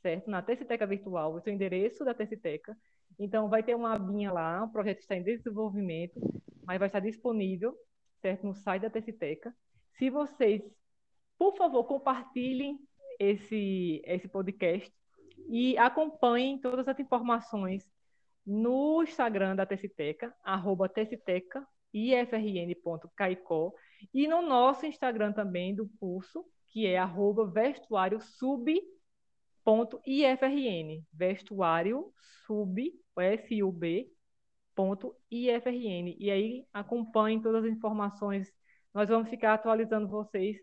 certo? 0.02 0.32
Na 0.32 0.42
Teciteca 0.42 0.88
Virtual, 0.88 1.38
esse 1.38 1.50
é 1.50 1.52
o 1.52 1.56
endereço 1.56 2.06
da 2.06 2.14
Teciteca. 2.14 2.78
Então, 3.20 3.50
vai 3.50 3.62
ter 3.62 3.76
uma 3.76 3.94
abinha 3.94 4.32
lá, 4.32 4.64
o 4.64 4.72
projeto 4.72 5.00
está 5.00 5.18
em 5.18 5.24
desenvolvimento, 5.24 6.18
mas 6.66 6.80
vai 6.80 6.88
estar 6.88 7.02
disponível, 7.02 7.78
certo? 8.22 8.48
No 8.48 8.56
site 8.56 8.84
da 8.84 8.90
Teciteca. 8.90 9.54
Se 9.98 10.10
vocês, 10.10 10.64
por 11.38 11.56
favor, 11.56 11.84
compartilhem 11.86 12.80
esse, 13.20 14.02
esse 14.06 14.28
podcast 14.28 14.92
e 15.50 15.78
acompanhem 15.78 16.60
todas 16.60 16.88
as 16.88 17.00
informações 17.00 17.88
no 18.46 19.02
Instagram 19.04 19.56
da 19.56 19.66
Teciteca, 19.66 20.34
arroba 20.44 20.90
Teciteca, 20.90 21.66
ifrn.caicó, 21.94 23.74
e 24.14 24.28
no 24.28 24.42
nosso 24.42 24.86
Instagram 24.86 25.32
também 25.32 25.74
do 25.76 25.90
curso, 26.00 26.46
que 26.70 26.86
é 26.88 26.98
arroba 26.98 27.46
vestuário 27.46 28.20
sub.ifrn, 28.20 28.84
vestuário 31.14 32.12
sub, 32.46 32.92
S-U-B, 33.18 34.12
ponto 34.76 35.16
IFRN. 35.30 36.16
E 36.18 36.32
aí 36.32 36.66
acompanhem 36.74 37.42
todas 37.42 37.64
as 37.64 37.72
informações. 37.72 38.52
Nós 38.94 39.08
vamos 39.08 39.30
ficar 39.30 39.54
atualizando 39.54 40.08
vocês 40.08 40.58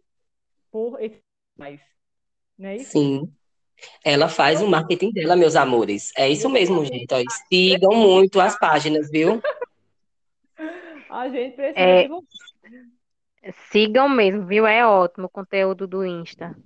por 0.70 1.00
esse 1.00 1.20
mais. 1.56 1.80
Não 2.58 2.68
é 2.68 2.76
isso? 2.76 2.92
sim. 2.92 3.32
Ela 4.04 4.28
faz 4.28 4.60
o 4.60 4.68
marketing 4.68 5.10
dela, 5.12 5.34
meus 5.34 5.56
amores. 5.56 6.12
É 6.16 6.28
isso 6.28 6.48
mesmo, 6.50 6.84
gente. 6.84 7.12
Ó, 7.14 7.22
sigam 7.48 7.94
muito 7.94 8.38
as 8.38 8.58
páginas, 8.58 9.10
viu? 9.10 9.40
A 11.08 11.28
gente 11.28 11.56
precisa 11.56 11.80
É, 11.80 12.08
sigam 13.70 14.08
mesmo, 14.08 14.46
viu? 14.46 14.66
É 14.66 14.86
ótimo 14.86 15.26
o 15.26 15.30
conteúdo 15.30 15.86
do 15.86 16.04
Insta. 16.04 16.56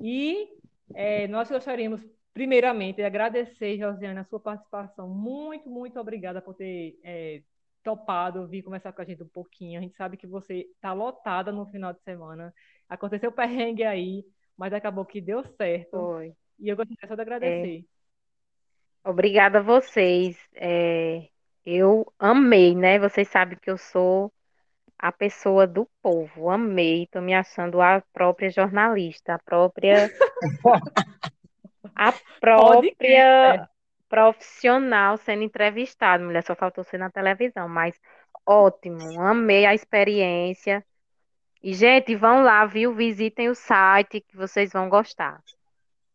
E 0.00 0.48
é, 0.94 1.28
nós 1.28 1.50
gostaríamos, 1.50 2.00
primeiramente, 2.32 2.96
de 2.96 3.02
agradecer, 3.02 3.76
Josiane, 3.76 4.20
a 4.20 4.24
sua 4.24 4.40
participação. 4.40 5.08
Muito, 5.08 5.68
muito 5.68 6.00
obrigada 6.00 6.40
por 6.40 6.54
ter 6.54 6.98
é, 7.04 7.42
topado 7.82 8.46
vir 8.48 8.62
conversar 8.62 8.92
com 8.92 9.02
a 9.02 9.04
gente 9.04 9.22
um 9.22 9.28
pouquinho. 9.28 9.78
A 9.78 9.82
gente 9.82 9.96
sabe 9.96 10.16
que 10.16 10.26
você 10.26 10.66
está 10.74 10.92
lotada 10.92 11.52
no 11.52 11.66
final 11.66 11.92
de 11.92 12.00
semana. 12.02 12.54
Aconteceu 12.88 13.32
perrengue 13.32 13.84
aí, 13.84 14.24
mas 14.56 14.72
acabou 14.72 15.04
que 15.04 15.20
deu 15.20 15.44
certo. 15.56 15.90
Foi. 15.90 16.34
E 16.58 16.68
eu 16.68 16.76
gostaria 16.76 17.08
só 17.08 17.14
de 17.14 17.22
É, 17.22 17.22
agradecer. 17.22 17.84
obrigada 19.04 19.58
a 19.58 19.62
vocês. 19.62 20.36
É, 20.54 21.28
eu 21.64 22.12
amei, 22.18 22.74
né? 22.74 22.98
Vocês 22.98 23.28
sabem 23.28 23.58
que 23.58 23.70
eu 23.70 23.78
sou 23.78 24.32
a 24.98 25.12
pessoa 25.12 25.66
do 25.66 25.88
povo. 26.02 26.50
Amei. 26.50 27.06
Tô 27.08 27.20
me 27.20 27.34
achando 27.34 27.80
a 27.80 28.02
própria 28.12 28.50
jornalista, 28.50 29.34
a 29.34 29.38
própria, 29.38 30.10
a 31.94 32.12
própria 32.40 33.69
profissional 34.10 35.16
sendo 35.16 35.44
entrevistada. 35.44 36.22
Mulher, 36.22 36.44
só 36.44 36.56
faltou 36.56 36.84
ser 36.84 36.98
na 36.98 37.10
televisão, 37.10 37.68
mas 37.68 37.98
ótimo. 38.46 39.22
Amei 39.22 39.64
a 39.64 39.74
experiência. 39.74 40.84
E, 41.62 41.72
gente, 41.74 42.16
vão 42.16 42.42
lá, 42.42 42.66
viu? 42.66 42.94
Visitem 42.94 43.48
o 43.48 43.54
site 43.54 44.20
que 44.20 44.36
vocês 44.36 44.72
vão 44.72 44.88
gostar. 44.90 45.40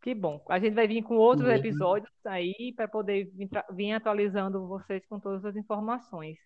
Que 0.01 0.13
bom. 0.13 0.43
A 0.49 0.59
gente 0.59 0.75
vai 0.75 0.87
vir 0.87 1.01
com 1.03 1.15
outros 1.15 1.49
Sim, 1.49 1.55
episódios 1.55 2.11
aí 2.25 2.73
para 2.75 2.87
poder 2.87 3.25
vir, 3.33 3.49
vir 3.71 3.93
atualizando 3.93 4.67
vocês 4.67 5.03
com 5.07 5.19
todas 5.19 5.43
as 5.45 5.55
informações. 5.55 6.37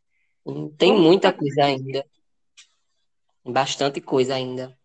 Tem 0.78 0.92
Vamos 0.92 1.04
muita 1.04 1.34
coisa 1.34 1.64
ainda. 1.66 2.06
Bastante 3.46 4.00
coisa 4.02 4.36
ainda. 4.36 4.78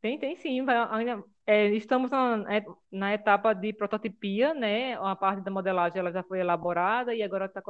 Tem, 0.00 0.18
tem 0.18 0.36
sim. 0.36 0.64
vai- 0.64 0.76
ainda, 0.90 1.22
é, 1.46 1.68
estamos 1.68 2.10
na, 2.10 2.44
é, 2.52 2.64
na 2.90 3.14
etapa 3.14 3.54
de 3.54 3.72
prototipia, 3.72 4.52
né? 4.52 4.94
A 4.94 5.14
parte 5.14 5.42
da 5.42 5.50
modelagem 5.50 6.00
ela 6.00 6.10
já 6.10 6.22
foi 6.24 6.40
elaborada 6.40 7.14
e 7.14 7.22
agora 7.22 7.46
está 7.46 7.62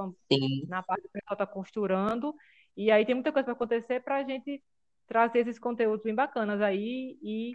na 0.67 0.83
parte 0.83 1.03
que 1.03 1.09
o 1.09 1.13
pessoal 1.13 1.35
está 1.35 1.47
costurando. 1.47 2.35
E 2.75 2.91
aí 2.91 3.05
tem 3.05 3.15
muita 3.15 3.33
coisa 3.33 3.45
para 3.45 3.53
acontecer 3.53 4.03
para 4.03 4.17
a 4.17 4.25
gente 4.25 4.63
trazer 5.07 5.41
esses 5.41 5.59
conteúdos 5.59 6.03
bem 6.03 6.15
bacanas 6.15 6.61
aí 6.63 7.19
e, 7.23 7.53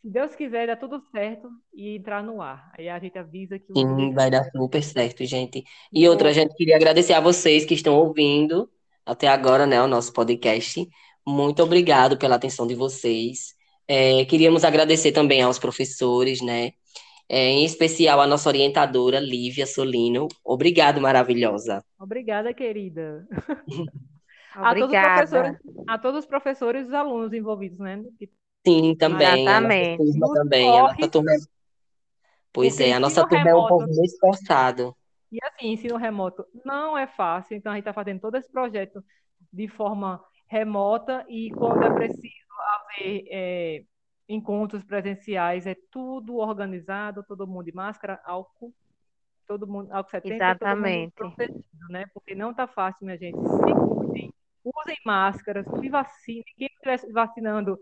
se 0.00 0.08
Deus 0.08 0.36
quiser, 0.36 0.68
dar 0.68 0.76
tudo 0.76 1.00
certo 1.10 1.48
e 1.74 1.96
entrar 1.96 2.22
no 2.22 2.40
ar. 2.40 2.70
Aí 2.78 2.88
a 2.88 2.98
gente 3.00 3.18
avisa 3.18 3.58
que 3.58 3.72
sim, 3.76 4.14
vai 4.14 4.30
dar 4.30 4.44
super 4.44 4.82
certo, 4.82 5.24
gente. 5.24 5.64
E 5.92 6.08
outra, 6.08 6.28
a 6.28 6.32
gente 6.32 6.54
queria 6.54 6.76
agradecer 6.76 7.12
a 7.12 7.20
vocês 7.20 7.64
que 7.64 7.74
estão 7.74 7.96
ouvindo 7.96 8.70
até 9.04 9.26
agora, 9.26 9.66
né, 9.66 9.82
o 9.82 9.88
nosso 9.88 10.12
podcast. 10.12 10.88
Muito 11.26 11.60
obrigado 11.60 12.16
pela 12.16 12.36
atenção 12.36 12.68
de 12.68 12.76
vocês. 12.76 13.55
É, 13.88 14.24
queríamos 14.24 14.64
agradecer 14.64 15.12
também 15.12 15.42
aos 15.42 15.58
professores, 15.58 16.40
né? 16.40 16.72
É, 17.28 17.48
em 17.50 17.64
especial 17.64 18.20
a 18.20 18.26
nossa 18.26 18.48
orientadora, 18.48 19.18
Lívia 19.18 19.66
Solino. 19.66 20.28
Obrigado, 20.44 21.00
maravilhosa. 21.00 21.84
Obrigada, 21.98 22.54
querida. 22.54 23.26
A 24.56 24.74
todos 24.74 24.88
os 24.88 25.02
professores, 25.02 25.60
Obrigada. 25.60 25.92
a 25.92 25.98
todos 25.98 26.18
os 26.20 26.26
professores 26.26 26.84
e 26.84 26.88
os 26.88 26.94
alunos 26.94 27.32
envolvidos, 27.34 27.78
né? 27.78 28.02
Sim, 28.66 28.96
também, 28.96 29.46
a 29.46 29.60
nossa 29.60 29.74
Exatamente. 29.74 29.96
turma 29.98 30.26
nos 30.26 30.30
também, 30.32 30.78
a 30.78 30.82
nossa 30.82 31.08
turma. 31.08 31.32
Pois 32.54 32.80
é, 32.80 32.92
a 32.94 33.00
nossa 33.00 33.28
turma 33.28 33.50
é 33.50 33.54
um 33.54 33.66
povo 33.66 33.86
muito 33.86 34.02
esforçado. 34.02 34.96
E 35.30 35.38
assim, 35.44 35.72
ensino 35.72 35.98
remoto 35.98 36.46
não 36.64 36.96
é 36.96 37.06
fácil, 37.06 37.54
então 37.54 37.70
a 37.70 37.74
gente 37.74 37.82
está 37.82 37.92
fazendo 37.92 38.20
todo 38.20 38.36
esse 38.36 38.50
projeto 38.50 39.04
de 39.52 39.68
forma 39.68 40.24
remota 40.48 41.26
e 41.28 41.50
quando 41.50 41.84
é 41.84 41.90
preciso 41.90 42.45
é, 43.00 43.84
encontros 44.28 44.84
presenciais, 44.84 45.66
é 45.66 45.76
tudo 45.90 46.36
organizado, 46.36 47.24
todo 47.24 47.46
mundo 47.46 47.64
de 47.64 47.72
máscara, 47.74 48.20
álcool, 48.24 48.74
todo 49.46 49.66
mundo, 49.66 49.92
álcool 49.92 50.10
70, 50.10 50.54
todo 50.58 50.68
mundo 50.68 50.78
Exatamente. 50.78 51.14
protegido, 51.14 51.88
né? 51.88 52.04
Porque 52.12 52.34
não 52.34 52.50
está 52.50 52.66
fácil, 52.66 53.06
minha 53.06 53.16
gente. 53.16 53.38
Se 53.38 53.74
cuidem, 53.74 54.32
usem 54.64 54.96
máscaras, 55.04 55.66
se 55.66 55.88
vacinem. 55.88 56.44
Quem 56.56 56.66
estiver 56.66 56.98
se 56.98 57.12
vacinando, 57.12 57.78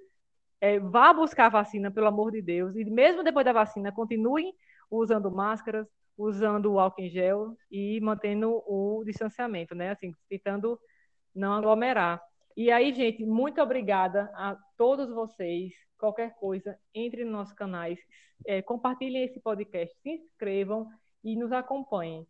é, 0.60 0.78
vá 0.78 1.12
buscar 1.12 1.46
a 1.46 1.50
vacina, 1.50 1.90
pelo 1.90 2.06
amor 2.06 2.30
de 2.30 2.42
Deus. 2.42 2.76
E 2.76 2.84
mesmo 2.84 3.22
depois 3.22 3.44
da 3.44 3.52
vacina, 3.52 3.90
continuem 3.90 4.52
usando 4.90 5.30
máscaras, 5.30 5.86
usando 6.16 6.72
o 6.72 6.78
álcool 6.78 7.02
em 7.02 7.10
gel 7.10 7.56
e 7.70 8.00
mantendo 8.00 8.62
o 8.66 9.02
distanciamento, 9.04 9.74
né? 9.74 9.90
Assim, 9.90 10.14
tentando 10.28 10.78
não 11.34 11.52
aglomerar. 11.54 12.20
E 12.56 12.70
aí, 12.70 12.92
gente, 12.94 13.24
muito 13.24 13.60
obrigada 13.60 14.30
a 14.34 14.56
todos 14.76 15.08
vocês. 15.10 15.72
Qualquer 15.98 16.34
coisa, 16.36 16.78
entre 16.94 17.24
nos 17.24 17.32
nossos 17.32 17.54
canais, 17.54 17.98
é, 18.46 18.62
compartilhem 18.62 19.24
esse 19.24 19.40
podcast, 19.40 19.94
se 20.02 20.10
inscrevam 20.10 20.88
e 21.22 21.36
nos 21.36 21.50
acompanhem. 21.50 22.26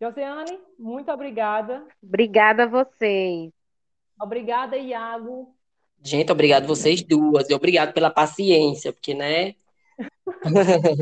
Josiane, 0.00 0.58
muito 0.78 1.10
obrigada. 1.10 1.86
Obrigada 2.02 2.64
a 2.64 2.66
vocês. 2.66 3.50
Obrigada, 4.20 4.76
Iago. 4.76 5.54
Gente, 6.02 6.30
obrigado 6.30 6.66
vocês 6.66 7.02
duas. 7.02 7.48
E 7.48 7.54
obrigado 7.54 7.92
pela 7.92 8.10
paciência, 8.10 8.92
porque, 8.92 9.14
né? 9.14 9.54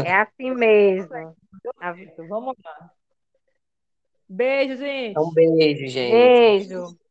É 0.05 0.14
assim 0.14 0.55
mesmo. 0.55 1.36
Vamos 2.28 2.55
lá. 2.64 2.90
Beijo, 4.28 4.76
gente. 4.76 5.18
Um 5.18 5.32
beijo, 5.32 5.86
gente. 5.86 6.12
Beijo. 6.12 7.05